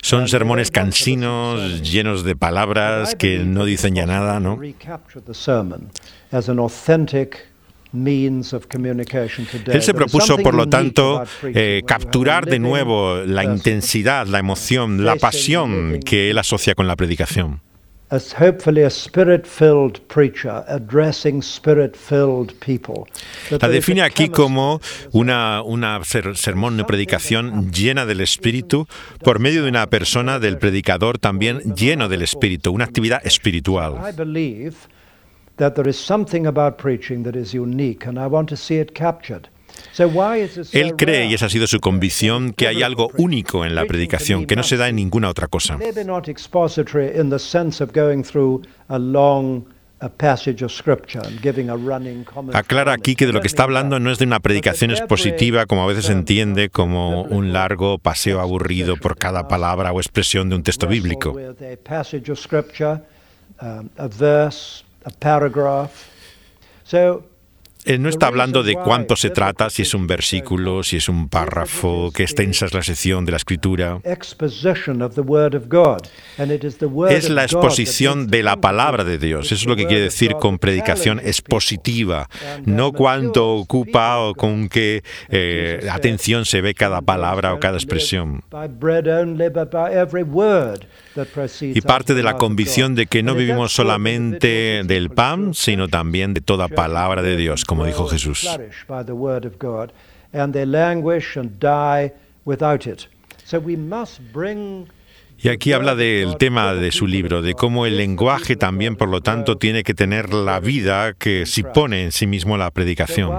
Son 0.00 0.28
sermones 0.28 0.70
cansinos, 0.70 1.82
llenos 1.82 2.24
de 2.24 2.36
palabras 2.36 3.14
que 3.14 3.38
no 3.38 3.64
dicen 3.64 3.94
ya 3.94 4.06
nada, 4.06 4.38
¿no? 4.40 4.58
Él 9.66 9.82
se 9.82 9.94
propuso, 9.94 10.36
por 10.38 10.54
lo 10.54 10.68
tanto, 10.68 11.22
eh, 11.44 11.82
capturar 11.86 12.44
de 12.44 12.58
nuevo 12.58 13.16
la 13.24 13.44
intensidad, 13.44 14.26
la 14.26 14.40
emoción, 14.40 15.04
la 15.04 15.16
pasión 15.16 16.00
que 16.04 16.30
él 16.30 16.38
asocia 16.38 16.74
con 16.74 16.86
la 16.86 16.96
predicación. 16.96 17.60
As 18.10 18.32
hopefully 18.32 18.82
a 18.82 18.90
spirit-filled 18.90 20.00
preacher 20.08 20.64
addressing 20.68 21.42
spirit-filled 21.42 22.52
people. 22.60 23.04
La 23.50 23.68
define 23.68 24.02
aquí 24.02 24.28
como 24.28 24.80
una, 25.12 25.62
una 25.62 26.02
ser- 26.04 26.36
sermón 26.36 26.76
de 26.76 26.84
predicación 26.84 27.72
llena 27.72 28.06
del 28.06 28.20
Espíritu 28.20 28.86
por 29.22 29.38
medio 29.38 29.62
de 29.62 29.70
una 29.70 29.86
persona, 29.88 30.38
del 30.38 30.58
predicador 30.58 31.18
también 31.18 31.74
lleno 31.74 32.08
del 32.08 32.22
Espíritu, 32.22 32.72
una 32.72 32.84
actividad 32.84 33.26
espiritual. 33.26 33.94
I 34.06 34.12
believe 34.12 34.74
that 35.56 35.74
there 35.74 35.88
is 35.88 35.96
something 35.96 36.46
about 36.46 36.76
preaching 36.76 37.24
that 37.24 37.34
is 37.36 37.54
unique, 37.54 38.06
and 38.06 38.18
I 38.18 38.26
want 38.26 38.48
to 38.50 38.56
see 38.56 38.78
it 38.78 38.92
captured. 38.94 39.48
Él 40.72 40.96
cree, 40.96 41.26
y 41.26 41.34
esa 41.34 41.46
ha 41.46 41.48
sido 41.48 41.66
su 41.66 41.80
convicción, 41.80 42.52
que 42.52 42.68
hay 42.68 42.82
algo 42.82 43.10
único 43.16 43.64
en 43.64 43.74
la 43.74 43.84
predicación, 43.84 44.46
que 44.46 44.56
no 44.56 44.62
se 44.62 44.76
da 44.76 44.88
en 44.88 44.96
ninguna 44.96 45.28
otra 45.28 45.46
cosa. 45.46 45.78
Aclara 52.52 52.92
aquí 52.92 53.14
que 53.14 53.26
de 53.26 53.32
lo 53.32 53.40
que 53.40 53.46
está 53.46 53.62
hablando 53.62 53.98
no 54.00 54.10
es 54.10 54.18
de 54.18 54.26
una 54.26 54.40
predicación 54.40 54.90
expositiva, 54.90 55.66
como 55.66 55.82
a 55.82 55.86
veces 55.86 56.06
se 56.06 56.12
entiende, 56.12 56.68
como 56.68 57.22
un 57.22 57.52
largo 57.52 57.98
paseo 57.98 58.40
aburrido 58.40 58.96
por 58.96 59.16
cada 59.16 59.48
palabra 59.48 59.92
o 59.92 60.00
expresión 60.00 60.48
de 60.50 60.56
un 60.56 60.62
texto 60.62 60.86
bíblico. 60.86 61.34
Él 67.84 68.02
no 68.02 68.08
está 68.08 68.28
hablando 68.28 68.62
de 68.62 68.74
cuánto 68.74 69.16
se 69.16 69.30
trata, 69.30 69.70
si 69.70 69.82
es 69.82 69.94
un 69.94 70.06
versículo, 70.06 70.82
si 70.82 70.96
es 70.96 71.08
un 71.08 71.28
párrafo, 71.28 72.10
qué 72.14 72.22
extensa 72.22 72.66
es 72.66 72.74
la 72.74 72.82
sección 72.82 73.24
de 73.24 73.32
la 73.32 73.36
escritura. 73.36 74.00
Es 74.04 74.36
la 77.30 77.44
exposición 77.44 78.26
de 78.28 78.42
la 78.42 78.56
palabra 78.56 79.04
de 79.04 79.18
Dios. 79.18 79.46
Eso 79.46 79.54
es 79.54 79.66
lo 79.66 79.76
que 79.76 79.86
quiere 79.86 80.04
decir 80.04 80.34
con 80.40 80.58
predicación 80.58 81.20
expositiva. 81.20 82.28
No 82.64 82.92
cuánto 82.92 83.54
ocupa 83.54 84.18
o 84.18 84.34
con 84.34 84.68
qué 84.68 85.02
eh, 85.28 85.86
atención 85.90 86.46
se 86.46 86.60
ve 86.60 86.74
cada 86.74 87.02
palabra 87.02 87.54
o 87.54 87.60
cada 87.60 87.76
expresión. 87.76 88.42
Y 91.60 91.80
parte 91.82 92.14
de 92.14 92.22
la 92.22 92.36
convicción 92.36 92.94
de 92.94 93.06
que 93.06 93.22
no 93.22 93.34
vivimos 93.34 93.72
solamente 93.72 94.82
del 94.84 95.10
pan, 95.10 95.54
sino 95.54 95.88
también 95.88 96.34
de 96.34 96.40
toda 96.40 96.68
palabra 96.68 97.22
de 97.22 97.36
Dios, 97.36 97.64
como 97.74 97.86
dijo 97.86 98.06
Jesús. 98.06 98.48
Y 105.38 105.48
aquí 105.48 105.72
habla 105.72 105.94
del 105.96 106.36
tema 106.36 106.72
de 106.74 106.92
su 106.92 107.08
libro, 107.08 107.42
de 107.42 107.54
cómo 107.54 107.84
el 107.84 107.96
lenguaje 107.96 108.54
también, 108.54 108.94
por 108.94 109.08
lo 109.08 109.20
tanto, 109.20 109.58
tiene 109.58 109.82
que 109.82 109.92
tener 109.92 110.32
la 110.32 110.60
vida 110.60 111.14
que 111.14 111.46
si 111.46 111.64
pone 111.64 112.04
en 112.04 112.12
sí 112.12 112.28
mismo 112.28 112.56
la 112.56 112.70
predicación. 112.70 113.32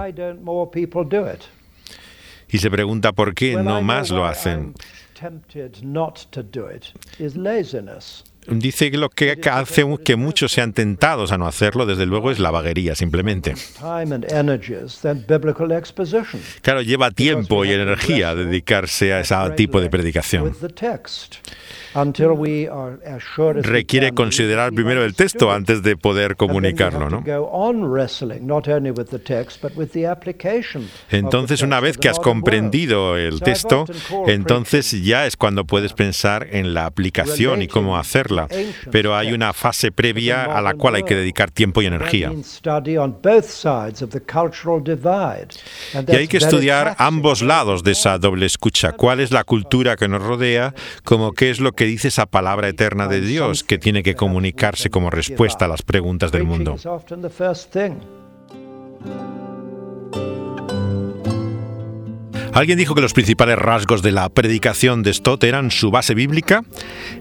Y 2.50 2.58
se 2.58 2.70
pregunta 2.70 3.14
por 3.14 3.34
qué 3.34 3.56
no 3.56 3.82
más 3.82 4.12
lo 4.12 4.26
hacen. 4.26 4.74
Dice 8.48 8.92
que 8.92 8.98
lo 8.98 9.10
que 9.10 9.40
hace 9.52 9.86
que 10.04 10.16
muchos 10.16 10.52
sean 10.52 10.74
tentados 10.74 11.32
a 11.32 11.38
no 11.38 11.48
hacerlo, 11.48 11.86
desde 11.86 12.06
luego, 12.06 12.32
es 12.32 12.40
la 12.40 12.52
vaguería, 12.52 12.96
simplemente. 12.96 13.56
Claro, 16.62 16.82
lleva 16.82 17.12
tiempo 17.12 17.66
y 17.66 17.72
energía 17.72 18.36
dedicarse 18.36 19.14
a 19.14 19.22
ese 19.22 19.36
tipo 19.56 19.82
de 19.82 19.90
predicación. 19.90 20.56
Requiere 23.66 24.12
considerar 24.12 24.74
primero 24.74 25.04
el 25.04 25.16
texto 25.16 25.52
antes 25.52 25.82
de 25.82 25.96
poder 25.96 26.36
comunicarlo, 26.36 27.10
¿no? 27.10 27.24
Entonces, 31.10 31.62
una 31.62 31.80
vez 31.80 31.98
que 31.98 32.10
has 32.10 32.20
comprendido 32.20 33.18
el 33.18 33.40
texto, 33.40 33.86
entonces 34.28 34.92
ya 35.04 35.26
es 35.26 35.38
cuando 35.38 35.66
puedes 35.66 35.94
pensar 35.94 36.48
en 36.52 36.74
la 36.74 36.86
aplicación 36.86 37.62
y 37.62 37.68
cómo 37.68 37.98
hacerla. 37.98 38.48
Pero 38.92 39.16
hay 39.16 39.32
una 39.32 39.54
fase 39.54 39.92
previa 39.92 40.44
a 40.46 40.62
la 40.62 40.74
cual 40.74 40.96
hay 40.96 41.04
que 41.04 41.16
dedicar 41.16 41.52
tiempo 41.52 41.82
y 41.82 41.86
energía. 41.86 42.32
Y 46.08 46.16
hay 46.16 46.28
que 46.28 46.38
estudiar 46.38 46.96
ambos 46.98 47.42
lados 47.42 47.84
de 47.84 47.92
esa 47.92 48.18
doble 48.18 48.46
escucha. 48.46 48.92
¿Cuál 48.92 49.20
es 49.20 49.32
la 49.32 49.44
cultura 49.44 49.96
que 49.96 50.08
nos 50.08 50.22
rodea? 50.22 50.74
Como 51.04 51.32
qué 51.32 51.50
es 51.50 51.60
lo 51.60 51.72
que 51.72 51.85
dice 51.86 52.10
esa 52.10 52.26
palabra 52.26 52.68
eterna 52.68 53.08
de 53.08 53.22
Dios 53.22 53.64
que 53.64 53.78
tiene 53.78 54.04
que 54.04 54.16
comunicarse 54.16 54.90
como 54.90 55.10
respuesta 55.10 55.66
a 55.66 55.68
las 55.68 55.82
preguntas 55.82 56.32
del 56.32 56.44
mundo. 56.44 56.76
Alguien 62.56 62.78
dijo 62.78 62.96
que 62.96 63.02
los 63.02 63.12
principales 63.12 63.58
rasgos 63.58 64.02
de 64.02 64.14
la 64.14 64.30
predicación 64.30 65.04
de 65.04 65.14
Stott 65.14 65.44
eran 65.44 65.72
su 65.72 65.92
base 65.92 66.14
bíblica, 66.14 66.64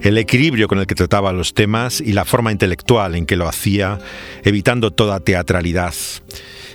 el 0.00 0.16
equilibrio 0.16 0.68
con 0.68 0.78
el 0.78 0.86
que 0.86 0.94
trataba 0.94 1.32
los 1.32 1.54
temas 1.54 2.00
y 2.00 2.12
la 2.12 2.24
forma 2.24 2.52
intelectual 2.52 3.16
en 3.16 3.26
que 3.26 3.34
lo 3.34 3.48
hacía, 3.48 3.98
evitando 4.44 4.92
toda 4.92 5.18
teatralidad. 5.18 5.92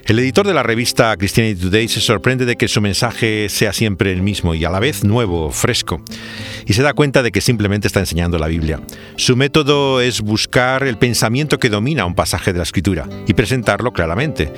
El 0.10 0.18
editor 0.18 0.48
de 0.48 0.56
la 0.56 0.64
revista 0.64 1.16
Christianity 1.16 1.62
Today 1.62 1.88
se 1.88 2.02
sorprende 2.02 2.44
de 2.46 2.56
que 2.56 2.68
su 2.68 2.82
mensaje 2.82 3.48
sea 3.48 3.74
siempre 3.74 4.12
el 4.12 4.24
mismo 4.24 4.56
y 4.56 4.66
a 4.66 4.72
la 4.72 4.80
vez 4.80 5.04
nuevo, 5.04 5.52
fresco, 5.52 6.02
y 6.66 6.74
se 6.74 6.82
da 6.82 6.96
cuenta 6.96 7.22
de 7.22 7.32
que 7.32 7.42
simplemente 7.42 7.86
está 7.86 8.00
enseñando 8.00 8.40
la 8.40 8.48
Biblia. 8.48 8.82
Su 9.18 9.36
método 9.36 10.02
es 10.02 10.22
buscar 10.22 10.82
el 10.82 10.98
pensamiento 10.98 11.60
que 11.60 11.70
domina 11.70 12.08
un 12.08 12.16
pasaje 12.16 12.54
de 12.54 12.58
la 12.58 12.64
Escritura 12.64 13.08
y 13.28 13.36
presentarlo 13.36 13.94
claramente. 13.94 14.52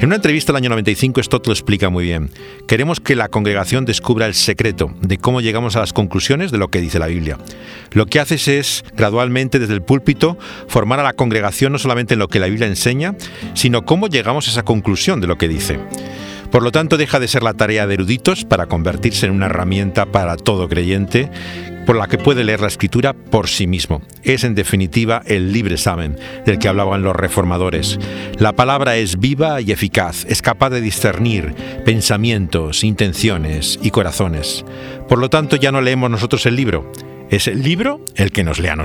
En 0.00 0.06
una 0.06 0.16
entrevista 0.16 0.52
del 0.52 0.62
año 0.62 0.70
95, 0.70 1.20
Stott 1.24 1.48
lo 1.48 1.52
explica 1.52 1.90
muy 1.90 2.04
bien. 2.04 2.30
Queremos 2.68 3.00
que 3.00 3.16
la 3.16 3.28
congregación 3.28 3.84
descubra 3.84 4.26
el 4.26 4.34
secreto 4.34 4.92
de 5.00 5.18
cómo 5.18 5.40
llegamos 5.40 5.74
a 5.74 5.80
las 5.80 5.92
conclusiones 5.92 6.52
de 6.52 6.58
lo 6.58 6.68
que 6.68 6.80
dice 6.80 7.00
la 7.00 7.08
Biblia. 7.08 7.36
Lo 7.90 8.06
que 8.06 8.20
haces 8.20 8.46
es, 8.46 8.84
gradualmente 8.96 9.58
desde 9.58 9.74
el 9.74 9.82
púlpito, 9.82 10.38
formar 10.68 11.00
a 11.00 11.02
la 11.02 11.14
congregación 11.14 11.72
no 11.72 11.78
solamente 11.78 12.14
en 12.14 12.20
lo 12.20 12.28
que 12.28 12.38
la 12.38 12.46
Biblia 12.46 12.68
enseña, 12.68 13.16
sino 13.54 13.84
cómo 13.84 14.06
llegamos 14.06 14.46
a 14.46 14.52
esa 14.52 14.62
conclusión 14.62 15.20
de 15.20 15.26
lo 15.26 15.36
que 15.36 15.48
dice. 15.48 15.80
Por 16.52 16.62
lo 16.62 16.70
tanto, 16.70 16.96
deja 16.96 17.18
de 17.18 17.26
ser 17.26 17.42
la 17.42 17.54
tarea 17.54 17.88
de 17.88 17.94
eruditos 17.94 18.44
para 18.44 18.66
convertirse 18.66 19.26
en 19.26 19.32
una 19.32 19.46
herramienta 19.46 20.06
para 20.06 20.36
todo 20.36 20.68
creyente, 20.68 21.28
por 21.88 21.96
la 21.96 22.06
que 22.06 22.18
puede 22.18 22.44
leer 22.44 22.60
la 22.60 22.66
escritura 22.66 23.14
por 23.14 23.48
sí 23.48 23.66
mismo. 23.66 24.02
Es 24.22 24.44
en 24.44 24.54
definitiva 24.54 25.22
el 25.24 25.54
libre 25.54 25.76
examen 25.76 26.18
del 26.44 26.58
que 26.58 26.68
hablaban 26.68 27.00
los 27.00 27.16
reformadores. 27.16 27.98
La 28.38 28.52
palabra 28.52 28.98
es 28.98 29.18
viva 29.18 29.62
y 29.62 29.72
eficaz, 29.72 30.26
es 30.28 30.42
capaz 30.42 30.68
de 30.68 30.82
discernir 30.82 31.54
pensamientos, 31.86 32.84
intenciones 32.84 33.78
y 33.82 33.90
corazones. 33.90 34.66
Por 35.08 35.18
lo 35.18 35.30
tanto, 35.30 35.56
ya 35.56 35.72
no 35.72 35.80
leemos 35.80 36.10
nosotros 36.10 36.44
el 36.44 36.56
libro, 36.56 36.92
es 37.30 37.48
el 37.48 37.62
libro 37.62 38.04
el 38.16 38.32
que 38.32 38.44
nos 38.44 38.58
lee 38.58 38.68
a 38.68 38.76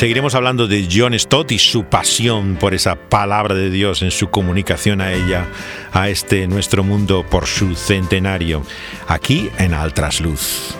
Seguiremos 0.00 0.34
hablando 0.34 0.66
de 0.66 0.88
John 0.90 1.12
Stott 1.12 1.52
y 1.52 1.58
su 1.58 1.84
pasión 1.84 2.56
por 2.56 2.72
esa 2.72 2.96
palabra 2.96 3.54
de 3.54 3.68
Dios 3.68 4.00
en 4.00 4.10
su 4.10 4.30
comunicación 4.30 5.02
a 5.02 5.12
ella, 5.12 5.46
a 5.92 6.08
este 6.08 6.46
nuestro 6.46 6.82
mundo 6.82 7.26
por 7.28 7.46
su 7.46 7.74
centenario, 7.74 8.64
aquí 9.08 9.50
en 9.58 9.74
Altrasluz. 9.74 10.79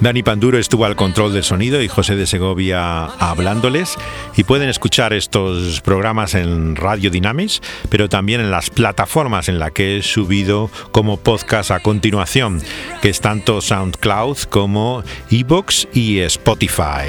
Dani 0.00 0.22
Panduro 0.22 0.58
estuvo 0.58 0.84
al 0.84 0.94
control 0.94 1.32
del 1.32 1.42
sonido 1.42 1.80
y 1.80 1.88
José 1.88 2.16
de 2.16 2.26
Segovia 2.26 3.06
hablándoles. 3.06 3.96
Y 4.36 4.44
pueden 4.44 4.68
escuchar 4.68 5.12
estos 5.12 5.80
programas 5.80 6.34
en 6.34 6.76
Radio 6.76 7.10
Dynamis, 7.10 7.62
pero 7.88 8.08
también 8.08 8.40
en 8.40 8.50
las 8.50 8.68
plataformas 8.70 9.48
en 9.48 9.58
las 9.58 9.72
que 9.72 9.96
he 9.96 10.02
subido 10.02 10.70
como 10.92 11.16
podcast 11.16 11.70
a 11.70 11.80
continuación, 11.80 12.62
que 13.00 13.08
es 13.08 13.20
tanto 13.20 13.60
SoundCloud 13.60 14.38
como 14.50 15.02
Evox 15.30 15.88
y 15.94 16.18
Spotify. 16.20 17.08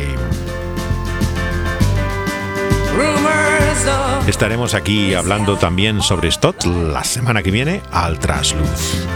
Estaremos 4.28 4.73
aquí 4.73 5.13
hablando 5.13 5.58
también 5.58 6.02
sobre 6.02 6.32
Stott 6.32 6.65
la 6.65 7.04
semana 7.04 7.43
que 7.43 7.52
viene 7.52 7.82
al 7.91 8.19
Trasluz. 8.19 9.08